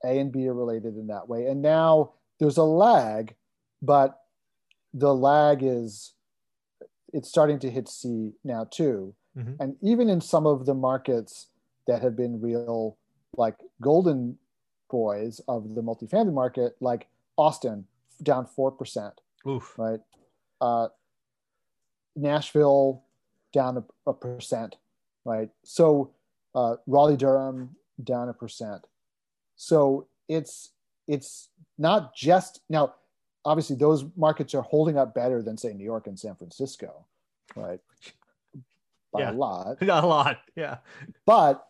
A 0.03 0.19
and 0.19 0.31
B 0.31 0.47
are 0.47 0.53
related 0.53 0.95
in 0.95 1.07
that 1.07 1.29
way, 1.29 1.45
and 1.45 1.61
now 1.61 2.13
there's 2.39 2.57
a 2.57 2.63
lag, 2.63 3.35
but 3.81 4.17
the 4.93 5.13
lag 5.13 5.61
is 5.61 6.13
it's 7.13 7.29
starting 7.29 7.59
to 7.59 7.69
hit 7.69 7.87
C 7.87 8.31
now 8.43 8.65
too 8.69 9.13
Mm-hmm. 9.37 9.61
And 9.61 9.75
even 9.81 10.09
in 10.09 10.21
some 10.21 10.45
of 10.45 10.65
the 10.65 10.73
markets 10.73 11.47
that 11.87 12.01
have 12.01 12.15
been 12.15 12.41
real, 12.41 12.97
like 13.37 13.55
golden 13.81 14.37
boys 14.89 15.41
of 15.47 15.75
the 15.75 15.81
multifamily 15.81 16.33
market, 16.33 16.75
like 16.79 17.07
Austin, 17.37 17.85
down 18.21 18.47
4%. 18.57 19.11
Oof. 19.47 19.73
Right. 19.77 19.99
Uh, 20.59 20.87
Nashville, 22.15 23.03
down 23.53 23.77
a, 23.77 24.09
a 24.09 24.13
percent. 24.13 24.75
Right. 25.25 25.49
So 25.63 26.11
uh, 26.55 26.75
Raleigh 26.87 27.17
Durham, 27.17 27.75
down 28.03 28.29
a 28.29 28.33
percent. 28.33 28.85
So 29.55 30.07
it's 30.27 30.71
it's 31.07 31.49
not 31.77 32.15
just 32.15 32.61
now 32.69 32.93
obviously 33.45 33.75
those 33.75 34.05
markets 34.15 34.53
are 34.53 34.61
holding 34.61 34.97
up 34.97 35.13
better 35.13 35.41
than 35.41 35.57
say 35.57 35.73
New 35.73 35.83
York 35.83 36.07
and 36.07 36.19
San 36.19 36.35
Francisco, 36.35 37.05
right? 37.55 37.79
By 39.11 39.21
yeah. 39.21 39.31
a 39.31 39.33
lot. 39.33 39.81
Not 39.81 40.03
a 40.03 40.07
lot, 40.07 40.37
yeah. 40.55 40.77
But 41.25 41.65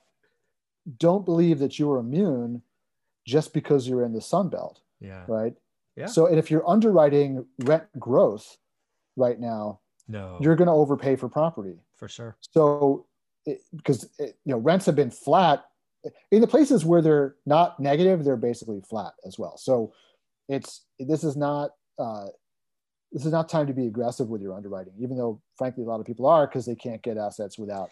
don't 0.98 1.25
believe 1.25 1.60
that 1.60 1.79
you 1.79 1.91
are 1.91 2.00
immune 2.00 2.62
just 3.25 3.53
because 3.53 3.88
you're 3.88 4.03
in 4.03 4.13
the 4.13 4.21
Sun 4.21 4.50
Belt. 4.50 4.81
Yeah. 5.00 5.24
Right. 5.27 5.53
Yeah. 5.95 6.05
So, 6.07 6.27
and 6.27 6.38
if 6.39 6.50
you're 6.50 6.67
underwriting 6.67 7.45
rent 7.60 7.83
growth 8.00 8.57
right 9.15 9.39
now, 9.39 9.79
no, 10.07 10.38
you're 10.41 10.55
going 10.55 10.67
to 10.67 10.74
overpay 10.74 11.15
for 11.15 11.29
property 11.29 11.79
for 11.98 12.07
sure. 12.07 12.38
So, 12.41 13.05
it, 13.45 13.62
because 13.75 14.03
it, 14.19 14.38
you 14.45 14.51
know 14.53 14.57
rents 14.57 14.86
have 14.86 14.95
been 14.95 15.12
flat 15.12 15.65
in 16.31 16.41
the 16.41 16.48
places 16.48 16.86
where 16.86 17.01
they're 17.01 17.36
not 17.45 17.79
negative, 17.79 18.24
they're 18.24 18.38
basically 18.38 18.81
flat 18.81 19.13
as 19.25 19.38
well. 19.38 19.57
So, 19.57 19.93
it's 20.48 20.86
this 21.00 21.24
is 21.24 21.36
not 21.36 21.71
uh, 22.00 22.27
this 23.12 23.25
is 23.25 23.32
not 23.32 23.50
time 23.50 23.68
to 23.68 23.74
be 23.74 23.88
aggressive 23.88 24.30
with 24.30 24.41
your 24.41 24.53
underwriting, 24.53 24.94
even 25.00 25.18
though 25.18 25.41
frankly 25.58 25.84
a 25.84 25.88
lot 25.88 26.00
of 26.00 26.06
people 26.06 26.27
are 26.27 26.48
because 26.48 26.65
they 26.65 26.75
can't 26.75 27.01
get 27.01 27.18
assets 27.18 27.58
without 27.58 27.89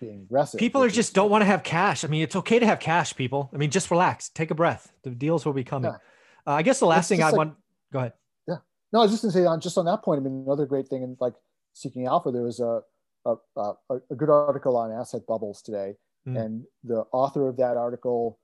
being 0.00 0.22
aggressive. 0.22 0.58
People 0.58 0.82
are 0.82 0.90
just 0.90 1.14
don't 1.14 1.30
want 1.30 1.42
to 1.42 1.46
have 1.46 1.62
cash. 1.62 2.04
I 2.04 2.08
mean, 2.08 2.22
it's 2.22 2.36
okay 2.36 2.58
to 2.58 2.66
have 2.66 2.80
cash, 2.80 3.14
people. 3.14 3.50
I 3.54 3.56
mean, 3.56 3.70
just 3.70 3.90
relax, 3.90 4.28
take 4.28 4.50
a 4.50 4.54
breath. 4.54 4.92
The 5.02 5.10
deals 5.10 5.46
will 5.46 5.52
be 5.52 5.64
coming. 5.64 5.92
Yeah. 5.92 6.52
Uh, 6.52 6.56
I 6.56 6.62
guess 6.62 6.80
the 6.80 6.86
last 6.86 7.04
it's 7.04 7.08
thing 7.08 7.22
I 7.22 7.26
like, 7.26 7.36
want. 7.36 7.54
Go 7.92 8.00
ahead. 8.00 8.12
Yeah. 8.48 8.56
No, 8.92 9.00
I 9.00 9.02
was 9.02 9.12
just 9.12 9.22
gonna 9.22 9.32
say 9.32 9.44
on 9.44 9.60
just 9.60 9.78
on 9.78 9.84
that 9.86 10.02
point. 10.02 10.20
I 10.20 10.24
mean, 10.24 10.44
another 10.46 10.66
great 10.66 10.88
thing 10.88 11.02
in 11.02 11.16
like 11.20 11.34
seeking 11.72 12.06
alpha, 12.06 12.30
there 12.30 12.42
was 12.42 12.60
a 12.60 12.80
a, 13.24 13.36
a, 13.56 13.72
a 14.10 14.14
good 14.14 14.30
article 14.30 14.76
on 14.76 14.92
asset 14.92 15.22
bubbles 15.26 15.62
today, 15.62 15.94
mm. 16.26 16.38
and 16.38 16.64
the 16.84 17.04
author 17.12 17.48
of 17.48 17.56
that 17.56 17.76
article 17.76 18.38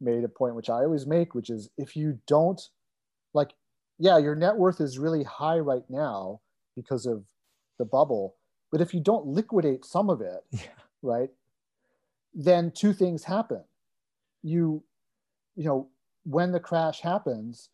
made 0.00 0.22
a 0.24 0.28
point 0.28 0.54
which 0.54 0.70
I 0.70 0.84
always 0.84 1.06
make, 1.06 1.34
which 1.34 1.50
is 1.50 1.70
if 1.76 1.96
you 1.96 2.18
don't 2.26 2.60
like 3.34 3.52
yeah, 3.98 4.18
your 4.18 4.34
net 4.34 4.56
worth 4.56 4.80
is 4.80 4.98
really 4.98 5.24
high 5.24 5.58
right 5.58 5.84
now 5.88 6.40
because 6.76 7.06
of 7.06 7.24
the 7.78 7.84
bubble. 7.84 8.36
But 8.70 8.80
if 8.80 8.94
you 8.94 9.00
don't 9.00 9.26
liquidate 9.26 9.84
some 9.84 10.10
of 10.10 10.20
it, 10.20 10.44
yeah. 10.52 10.60
right, 11.02 11.30
then 12.34 12.70
two 12.70 12.92
things 12.92 13.24
happen. 13.24 13.62
You, 14.42 14.82
you 15.56 15.64
know, 15.64 15.88
when 16.24 16.52
the 16.52 16.60
crash 16.60 17.00
happens, 17.00 17.70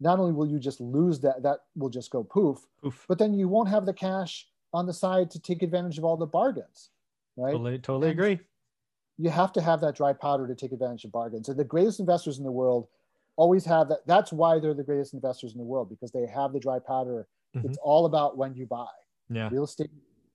not 0.00 0.18
only 0.18 0.32
will 0.32 0.46
you 0.46 0.58
just 0.58 0.80
lose 0.80 1.20
that, 1.20 1.42
that 1.42 1.60
will 1.76 1.88
just 1.88 2.10
go 2.10 2.22
poof, 2.22 2.58
poof. 2.82 3.04
but 3.08 3.18
then 3.18 3.32
you 3.34 3.48
won't 3.48 3.68
have 3.68 3.86
the 3.86 3.92
cash 3.92 4.46
on 4.72 4.86
the 4.86 4.92
side 4.92 5.30
to 5.30 5.40
take 5.40 5.62
advantage 5.62 5.98
of 5.98 6.04
all 6.04 6.16
the 6.16 6.26
bargains, 6.26 6.90
right? 7.36 7.52
Totally, 7.52 7.78
totally 7.78 8.10
agree. 8.10 8.40
You 9.18 9.30
have 9.30 9.52
to 9.52 9.60
have 9.60 9.80
that 9.80 9.96
dry 9.96 10.12
powder 10.12 10.46
to 10.46 10.54
take 10.54 10.72
advantage 10.72 11.04
of 11.04 11.12
bargains. 11.12 11.48
And 11.48 11.58
the 11.58 11.64
greatest 11.64 12.00
investors 12.00 12.38
in 12.38 12.44
the 12.44 12.50
world 12.50 12.88
always 13.36 13.64
have 13.64 13.88
that. 13.88 14.00
That's 14.06 14.32
why 14.32 14.58
they're 14.58 14.74
the 14.74 14.82
greatest 14.82 15.14
investors 15.14 15.52
in 15.52 15.58
the 15.58 15.64
world 15.64 15.88
because 15.88 16.10
they 16.10 16.26
have 16.26 16.52
the 16.52 16.60
dry 16.60 16.78
powder. 16.78 17.26
Mm-hmm. 17.56 17.68
It's 17.68 17.78
all 17.82 18.06
about 18.06 18.36
when 18.36 18.54
you 18.54 18.66
buy. 18.66 18.86
Yeah. 19.30 19.48
Real 19.50 19.64
estate, 19.64 19.90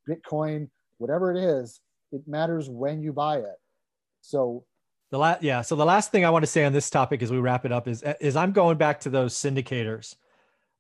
Bitcoin, 0.10 0.70
whatever 0.98 1.32
it 1.32 1.38
is, 1.38 1.82
it 2.12 2.28
matters 2.28 2.70
when 2.70 3.02
you 3.02 3.14
buy 3.14 3.38
it. 3.38 3.60
So 4.22 4.66
the 5.12 5.18
last, 5.18 5.44
yeah. 5.44 5.62
So 5.62 5.76
the 5.76 5.86
last 5.86 6.12
thing 6.12 6.26
I 6.26 6.30
want 6.30 6.44
to 6.44 6.48
say 6.48 6.66
on 6.66 6.74
this 6.74 6.90
topic 6.90 7.22
as 7.22 7.32
we 7.32 7.40
wrap 7.40 7.66
it 7.66 7.72
up 7.72 7.88
is, 7.88 8.04
is 8.20 8.36
I'm 8.36 8.52
going 8.52 8.78
back 8.78 9.02
to 9.02 9.10
those 9.10 9.34
syndicators, 9.34 10.16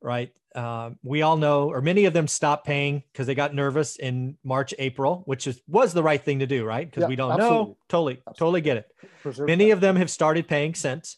right? 0.01 0.31
Um, 0.55 0.97
we 1.03 1.21
all 1.21 1.37
know, 1.37 1.69
or 1.69 1.81
many 1.81 2.05
of 2.05 2.13
them 2.13 2.27
stopped 2.27 2.65
paying 2.65 3.03
because 3.11 3.27
they 3.27 3.35
got 3.35 3.53
nervous 3.53 3.97
in 3.97 4.37
March, 4.43 4.73
April, 4.79 5.21
which 5.25 5.45
is 5.45 5.61
was 5.67 5.93
the 5.93 6.01
right 6.01 6.23
thing 6.23 6.39
to 6.39 6.47
do, 6.47 6.65
right? 6.65 6.89
Because 6.89 7.01
yeah, 7.01 7.07
we 7.07 7.15
don't 7.15 7.31
absolutely. 7.31 7.57
know. 7.57 7.77
Totally, 7.87 8.13
absolutely. 8.13 8.39
totally 8.39 8.61
get 8.61 8.77
it. 8.77 8.95
Preserve 9.21 9.47
many 9.47 9.67
that. 9.67 9.73
of 9.73 9.81
them 9.81 9.95
have 9.95 10.09
started 10.09 10.47
paying 10.47 10.73
since. 10.73 11.17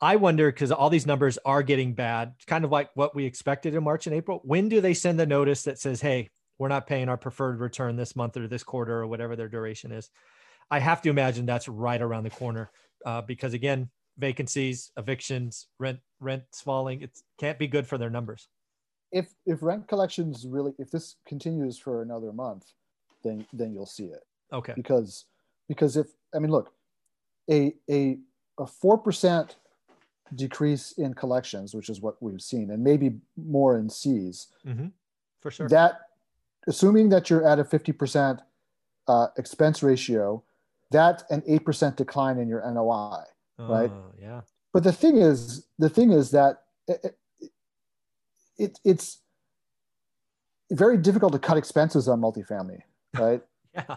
I 0.00 0.16
wonder 0.16 0.50
because 0.52 0.72
all 0.72 0.90
these 0.90 1.06
numbers 1.06 1.38
are 1.44 1.62
getting 1.62 1.94
bad, 1.94 2.34
kind 2.46 2.64
of 2.64 2.70
like 2.70 2.90
what 2.94 3.14
we 3.14 3.24
expected 3.24 3.74
in 3.74 3.82
March 3.82 4.06
and 4.06 4.14
April. 4.14 4.40
When 4.44 4.68
do 4.68 4.80
they 4.80 4.94
send 4.94 5.18
the 5.18 5.26
notice 5.26 5.62
that 5.62 5.78
says, 5.78 6.00
"Hey, 6.00 6.30
we're 6.58 6.68
not 6.68 6.86
paying 6.86 7.08
our 7.08 7.16
preferred 7.16 7.60
return 7.60 7.96
this 7.96 8.14
month 8.14 8.36
or 8.36 8.46
this 8.46 8.62
quarter 8.62 9.00
or 9.00 9.06
whatever 9.06 9.36
their 9.36 9.48
duration 9.48 9.92
is"? 9.92 10.10
I 10.70 10.80
have 10.80 11.00
to 11.02 11.10
imagine 11.10 11.46
that's 11.46 11.68
right 11.68 12.00
around 12.00 12.24
the 12.24 12.30
corner 12.30 12.70
uh, 13.06 13.22
because 13.22 13.54
again, 13.54 13.90
vacancies, 14.18 14.90
evictions, 14.96 15.68
rent 15.78 16.00
rents 16.20 16.60
falling. 16.60 17.02
It 17.02 17.18
can't 17.38 17.58
be 17.58 17.66
good 17.66 17.86
for 17.86 17.96
their 17.96 18.10
numbers. 18.10 18.48
If 19.12 19.34
if 19.46 19.62
rent 19.62 19.88
collections 19.88 20.46
really, 20.46 20.74
if 20.78 20.90
this 20.90 21.16
continues 21.26 21.78
for 21.78 22.02
another 22.02 22.32
month, 22.32 22.66
then 23.24 23.46
then 23.52 23.72
you'll 23.72 23.86
see 23.86 24.06
it. 24.06 24.24
Okay. 24.52 24.74
Because 24.76 25.24
because 25.68 25.96
if 25.96 26.08
I 26.34 26.38
mean, 26.38 26.50
look, 26.50 26.72
a 27.50 27.74
a 27.90 28.18
a 28.58 28.66
four 28.66 28.98
percent 28.98 29.56
decrease 30.34 30.92
in 30.92 31.14
collections, 31.14 31.74
which 31.74 31.88
is 31.88 32.00
what 32.00 32.20
we've 32.22 32.40
seen, 32.40 32.70
and 32.70 32.82
maybe 32.82 33.16
more 33.36 33.78
in 33.78 33.88
C's. 33.88 34.48
Mm-hmm. 34.66 34.88
For 35.40 35.50
sure. 35.50 35.68
That, 35.68 36.00
assuming 36.66 37.08
that 37.10 37.30
you're 37.30 37.46
at 37.46 37.58
a 37.58 37.64
50% 37.64 38.40
uh, 39.08 39.26
expense 39.36 39.82
ratio, 39.82 40.42
that's 40.90 41.24
an 41.30 41.42
8% 41.42 41.96
decline 41.96 42.38
in 42.38 42.48
your 42.48 42.60
NOI, 42.70 43.22
oh, 43.58 43.68
right? 43.68 43.92
Yeah. 44.20 44.40
But 44.72 44.82
the 44.84 44.92
thing 44.92 45.16
is, 45.16 45.66
the 45.78 45.88
thing 45.88 46.10
is 46.10 46.30
that 46.32 46.62
it, 46.86 47.16
it, 48.58 48.78
it's 48.84 49.18
very 50.70 50.96
difficult 50.96 51.32
to 51.32 51.38
cut 51.38 51.56
expenses 51.56 52.08
on 52.08 52.20
multifamily, 52.20 52.80
right? 53.18 53.42
yeah. 53.74 53.96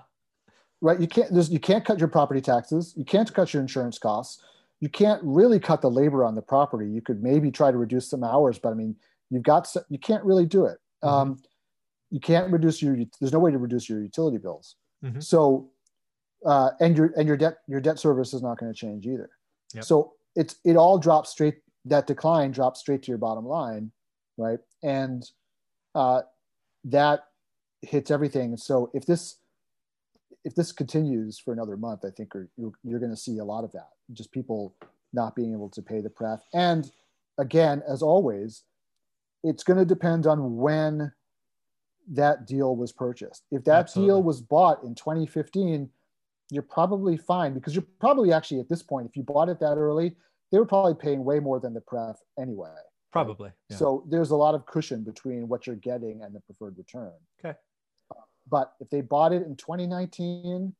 Right. 0.82 1.00
You 1.02 1.08
can't, 1.08 1.34
there's, 1.34 1.50
you 1.50 1.60
can't 1.60 1.84
cut 1.84 2.00
your 2.00 2.08
property 2.08 2.40
taxes. 2.40 2.94
You 2.96 3.04
can't 3.04 3.34
cut 3.34 3.54
your 3.54 3.62
insurance 3.62 4.00
costs 4.00 4.42
you 4.80 4.90
can't 4.90 5.22
really 5.24 5.60
cut 5.60 5.82
the 5.82 5.90
labor 5.90 6.24
on 6.24 6.36
the 6.36 6.42
property. 6.42 6.90
You 6.90 7.02
could 7.02 7.22
maybe 7.22 7.52
try 7.52 7.72
to 7.72 7.78
reduce 7.78 8.10
some 8.10 8.24
hours, 8.24 8.60
but 8.60 8.70
I 8.70 8.74
mean, 8.74 8.96
you've 9.30 9.44
got 9.44 9.68
so, 9.68 9.82
you 9.90 10.00
can't 10.00 10.24
really 10.24 10.46
do 10.46 10.66
it. 10.66 10.78
Mm-hmm. 11.04 11.08
Um, 11.08 11.42
you 12.12 12.20
can't 12.20 12.52
reduce 12.52 12.82
your. 12.82 12.98
There's 13.20 13.34
no 13.34 13.40
way 13.40 13.52
to 13.52 13.58
reduce 13.58 13.90
your 13.90 14.02
utility 14.02 14.38
bills. 14.38 14.76
Mm-hmm. 15.04 15.20
So, 15.20 15.70
uh, 16.46 16.72
and 16.80 16.98
your 16.98 17.14
and 17.18 17.28
your 17.28 17.38
debt 17.38 17.58
your 17.68 17.82
debt 17.82 18.00
service 18.00 18.34
is 18.34 18.42
not 18.42 18.58
going 18.58 18.72
to 18.72 18.78
change 18.78 19.06
either. 19.06 19.30
Yep. 19.74 19.84
So 19.84 20.14
it's 20.36 20.56
it 20.64 20.76
all 20.76 20.98
drops 20.98 21.30
straight. 21.30 21.58
That 21.86 22.08
decline 22.08 22.52
drops 22.52 22.80
straight 22.80 23.04
to 23.04 23.12
your 23.12 23.18
bottom 23.18 23.46
line, 23.46 23.92
right? 24.38 24.60
And 24.84 25.24
uh, 25.94 26.22
that 26.86 27.26
hits 27.82 28.12
everything. 28.12 28.58
So 28.58 28.92
if 28.94 29.06
this 29.06 29.36
if 30.46 30.56
this 30.56 30.72
continues 30.72 31.40
for 31.40 31.54
another 31.54 31.78
month, 31.78 32.02
I 32.06 32.10
think 32.10 32.32
you're, 32.34 32.50
you're 32.84 33.00
going 33.00 33.12
to 33.12 33.18
see 33.18 33.40
a 33.40 33.44
lot 33.44 33.64
of 33.64 33.72
that. 33.74 33.90
Just 34.14 34.32
people 34.32 34.76
not 35.14 35.36
being 35.36 35.54
able 35.54 35.70
to 35.70 35.82
pay 35.82 36.02
the 36.02 36.10
pref. 36.10 36.40
And 36.54 36.90
again, 37.38 37.82
as 37.88 38.02
always, 38.02 38.64
it's 39.44 39.64
going 39.64 39.80
to 39.80 39.86
depend 39.86 40.28
on 40.28 40.58
when 40.58 41.12
that 42.12 42.48
deal 42.48 42.76
was 42.76 42.92
purchased. 42.92 43.44
If 43.52 43.64
that 43.66 43.80
Absolutely. 43.80 44.10
deal 44.10 44.24
was 44.24 44.42
bought 44.42 44.84
in 44.84 44.96
2015, 44.96 45.90
you're 46.52 46.64
probably 46.64 47.18
fine 47.18 47.54
because 47.54 47.76
you're 47.76 47.86
probably 48.00 48.34
actually 48.34 48.60
at 48.60 48.70
this 48.70 48.82
point, 48.82 49.08
if 49.08 49.16
you 49.16 49.24
bought 49.24 49.50
it 49.50 49.60
that 49.60 49.76
early, 49.78 50.16
they 50.52 50.58
were 50.58 50.66
probably 50.66 50.96
paying 50.96 51.24
way 51.24 51.40
more 51.40 51.60
than 51.60 51.74
the 51.74 51.82
pref 51.82 52.18
anyway. 52.40 52.74
Probably. 53.12 53.52
Yeah. 53.70 53.78
So 53.78 54.04
there's 54.10 54.32
a 54.32 54.36
lot 54.36 54.56
of 54.56 54.66
cushion 54.66 55.04
between 55.04 55.48
what 55.48 55.68
you're 55.68 55.76
getting 55.76 56.22
and 56.24 56.34
the 56.34 56.40
preferred 56.42 56.78
return. 56.78 57.14
Okay. 57.44 57.58
But 58.50 58.74
if 58.80 58.90
they 58.90 59.02
bought 59.02 59.34
it 59.34 59.44
in 59.44 59.56
2019, 59.56 60.74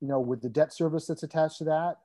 you 0.00 0.08
know, 0.08 0.20
with 0.20 0.42
the 0.42 0.48
debt 0.48 0.72
service 0.72 1.06
that's 1.06 1.22
attached 1.22 1.58
to 1.58 1.64
that, 1.64 1.98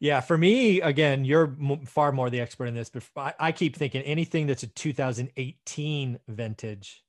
Yeah, 0.00 0.20
for 0.20 0.36
me, 0.36 0.80
again, 0.80 1.24
you're 1.24 1.56
m- 1.60 1.86
far 1.86 2.10
more 2.10 2.28
the 2.28 2.40
expert 2.40 2.66
in 2.66 2.74
this, 2.74 2.90
but 2.90 3.04
I, 3.16 3.34
I 3.38 3.52
keep 3.52 3.76
thinking 3.76 4.02
anything 4.02 4.46
that's 4.48 4.64
a 4.64 4.66
2018 4.66 6.18
vintage 6.28 7.04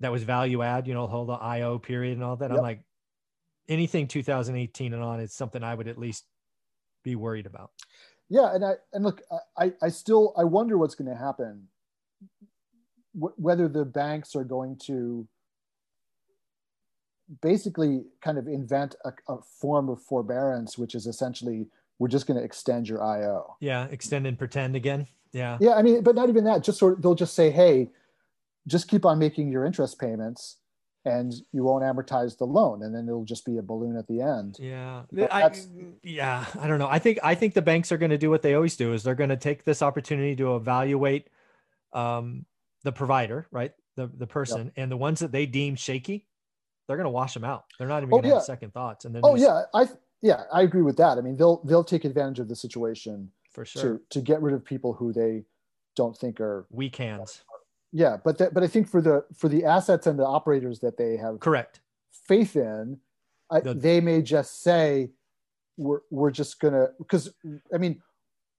that 0.00 0.10
was 0.10 0.22
value 0.22 0.62
add, 0.62 0.86
you 0.86 0.94
know, 0.94 1.06
hold 1.06 1.28
the 1.28 1.34
IO 1.34 1.78
period 1.78 2.14
and 2.14 2.24
all 2.24 2.36
that. 2.36 2.50
Yep. 2.50 2.58
I'm 2.58 2.62
like, 2.62 2.82
anything 3.68 4.08
2018 4.08 4.94
and 4.94 5.02
on 5.02 5.20
is 5.20 5.32
something 5.32 5.62
I 5.62 5.74
would 5.74 5.88
at 5.88 5.98
least 5.98 6.24
be 7.04 7.16
worried 7.16 7.46
about. 7.46 7.70
Yeah, 8.28 8.54
and 8.54 8.64
I 8.64 8.72
and 8.92 9.04
look, 9.04 9.22
I 9.56 9.72
I 9.82 9.88
still 9.88 10.34
I 10.36 10.44
wonder 10.44 10.76
what's 10.78 10.94
going 10.94 11.10
to 11.10 11.16
happen, 11.16 11.68
wh- 13.12 13.38
whether 13.38 13.68
the 13.68 13.84
banks 13.84 14.34
are 14.34 14.44
going 14.44 14.78
to 14.86 15.28
basically 17.42 18.04
kind 18.20 18.38
of 18.38 18.46
invent 18.46 18.94
a, 19.04 19.12
a 19.28 19.38
form 19.42 19.88
of 19.88 20.00
forbearance, 20.02 20.78
which 20.78 20.94
is 20.94 21.06
essentially 21.06 21.66
we're 21.98 22.08
just 22.08 22.26
going 22.26 22.38
to 22.38 22.44
extend 22.44 22.88
your 22.88 23.02
IO. 23.02 23.56
Yeah, 23.60 23.86
extend 23.90 24.26
and 24.26 24.38
pretend 24.38 24.76
again. 24.76 25.06
Yeah. 25.32 25.58
Yeah, 25.60 25.74
I 25.74 25.82
mean, 25.82 26.02
but 26.02 26.14
not 26.14 26.28
even 26.28 26.44
that. 26.44 26.62
Just 26.62 26.78
sort 26.78 26.94
of, 26.94 27.02
they'll 27.02 27.14
just 27.14 27.34
say, 27.34 27.50
hey, 27.50 27.90
just 28.66 28.88
keep 28.88 29.04
on 29.04 29.18
making 29.18 29.50
your 29.50 29.64
interest 29.64 29.98
payments, 29.98 30.56
and 31.04 31.32
you 31.52 31.62
won't 31.62 31.84
amortize 31.84 32.36
the 32.36 32.44
loan, 32.44 32.82
and 32.82 32.94
then 32.94 33.06
it'll 33.06 33.24
just 33.24 33.46
be 33.46 33.58
a 33.58 33.62
balloon 33.62 33.96
at 33.96 34.08
the 34.08 34.20
end. 34.20 34.56
Yeah. 34.58 35.02
I, 35.30 35.50
yeah. 36.02 36.44
I 36.58 36.66
don't 36.66 36.78
know. 36.78 36.88
I 36.88 36.98
think 36.98 37.18
I 37.22 37.34
think 37.34 37.54
the 37.54 37.62
banks 37.62 37.92
are 37.92 37.98
going 37.98 38.10
to 38.10 38.18
do 38.18 38.30
what 38.30 38.42
they 38.42 38.54
always 38.54 38.76
do 38.76 38.92
is 38.92 39.02
they're 39.02 39.14
going 39.14 39.30
to 39.30 39.36
take 39.36 39.64
this 39.64 39.82
opportunity 39.82 40.34
to 40.36 40.56
evaluate 40.56 41.28
um, 41.92 42.44
the 42.82 42.92
provider, 42.92 43.46
right? 43.50 43.72
The 43.94 44.08
the 44.08 44.26
person 44.26 44.72
and 44.76 44.90
the 44.90 44.96
ones 44.96 45.20
that 45.20 45.32
they 45.32 45.46
deem 45.46 45.76
shaky, 45.76 46.26
they're 46.86 46.96
going 46.96 47.04
to 47.06 47.10
wash 47.10 47.34
them 47.34 47.44
out. 47.44 47.64
They're 47.78 47.88
not 47.88 47.98
even 48.02 48.08
Oh, 48.14 48.18
going 48.20 48.24
to 48.30 48.34
have 48.36 48.42
second 48.44 48.72
thoughts. 48.72 49.04
And 49.04 49.14
then 49.14 49.22
Oh 49.24 49.34
yeah, 49.36 49.62
I 49.74 49.88
yeah 50.22 50.42
I 50.52 50.62
agree 50.62 50.82
with 50.82 50.96
that. 50.98 51.18
I 51.18 51.20
mean, 51.20 51.36
they'll 51.36 51.62
they'll 51.64 51.84
take 51.84 52.04
advantage 52.04 52.38
of 52.38 52.48
the 52.48 52.56
situation 52.56 53.30
for 53.50 53.64
sure. 53.64 53.82
to 53.98 54.00
to 54.10 54.20
get 54.20 54.40
rid 54.42 54.54
of 54.54 54.64
people 54.64 54.92
who 54.92 55.12
they 55.12 55.44
don't 55.96 56.16
think 56.16 56.40
are 56.40 56.66
Weak 56.70 56.96
hands. 56.96 57.42
yeah. 57.92 58.16
But 58.22 58.38
that 58.38 58.54
but 58.54 58.62
I 58.62 58.66
think 58.66 58.88
for 58.88 59.00
the 59.00 59.24
for 59.34 59.48
the 59.48 59.64
assets 59.64 60.06
and 60.06 60.18
the 60.18 60.26
operators 60.26 60.80
that 60.80 60.96
they 60.96 61.16
have 61.16 61.40
Correct. 61.40 61.80
faith 62.12 62.56
in, 62.56 62.98
I, 63.50 63.60
The- 63.60 63.74
they 63.74 64.00
may 64.00 64.22
just 64.22 64.62
say 64.62 65.10
we're 65.76 66.00
we're 66.10 66.30
just 66.30 66.60
gonna 66.60 66.88
because 66.98 67.34
I 67.74 67.78
mean, 67.78 68.00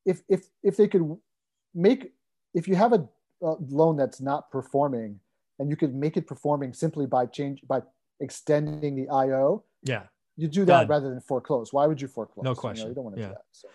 if 0.05 0.21
if 0.29 0.47
if 0.63 0.77
they 0.77 0.87
could 0.87 1.17
make 1.73 2.13
if 2.53 2.67
you 2.67 2.75
have 2.75 2.93
a, 2.93 3.07
a 3.41 3.55
loan 3.69 3.95
that's 3.97 4.19
not 4.21 4.49
performing 4.51 5.19
and 5.59 5.69
you 5.69 5.75
could 5.75 5.93
make 5.95 6.17
it 6.17 6.27
performing 6.27 6.73
simply 6.73 7.05
by 7.05 7.25
change 7.25 7.61
by 7.67 7.81
extending 8.19 8.95
the 8.95 9.10
IO, 9.10 9.63
Yeah. 9.84 10.03
you 10.36 10.47
do 10.47 10.65
that 10.65 10.82
Done. 10.82 10.88
rather 10.88 11.10
than 11.10 11.21
foreclose. 11.21 11.71
Why 11.73 11.88
would 11.88 12.01
you 12.01 12.08
foreclose? 12.08 12.43
No 12.43 12.51
You 12.51 12.56
know, 12.56 12.60
question. 12.60 12.88
You, 12.89 12.93
don't 12.95 13.03
want 13.03 13.15
to 13.15 13.21
Yeah. 13.21 13.27
do 13.30 13.34
that. 13.34 13.45
So. 13.51 13.69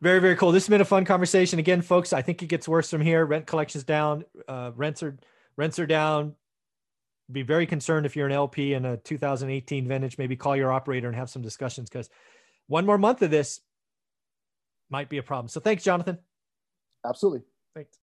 Very, 0.00 0.18
very 0.18 0.36
cool. 0.36 0.50
This 0.52 0.64
has 0.64 0.70
been 0.70 0.80
a 0.80 0.84
fun 0.86 1.04
conversation. 1.04 1.58
Again, 1.58 1.82
folks, 1.82 2.12
I 2.12 2.22
think 2.22 2.42
it 2.42 2.46
gets 2.46 2.66
worse 2.66 2.88
from 2.90 3.02
here. 3.02 3.24
Rent 3.26 3.46
collections 3.46 3.84
down, 3.84 4.24
uh, 4.48 4.72
rents 4.74 5.02
are 5.02 5.18
rents 5.56 5.78
are 5.78 5.86
down. 5.86 6.36
Be 7.30 7.42
very 7.42 7.66
concerned 7.66 8.06
if 8.06 8.16
you're 8.16 8.26
an 8.26 8.32
LP 8.32 8.72
in 8.72 8.84
a 8.86 8.96
2018 8.96 9.86
vintage. 9.86 10.16
Maybe 10.18 10.36
call 10.36 10.56
your 10.56 10.72
operator 10.72 11.06
and 11.06 11.16
have 11.16 11.28
some 11.30 11.42
discussions 11.42 11.88
because 11.90 12.08
one 12.66 12.86
more 12.86 12.98
month 12.98 13.20
of 13.22 13.30
this 13.30 13.60
might 14.88 15.08
be 15.08 15.18
a 15.18 15.22
problem. 15.22 15.48
So 15.48 15.60
thanks, 15.60 15.84
Jonathan. 15.84 16.18
Absolutely. 17.06 17.42
Thanks. 17.74 17.98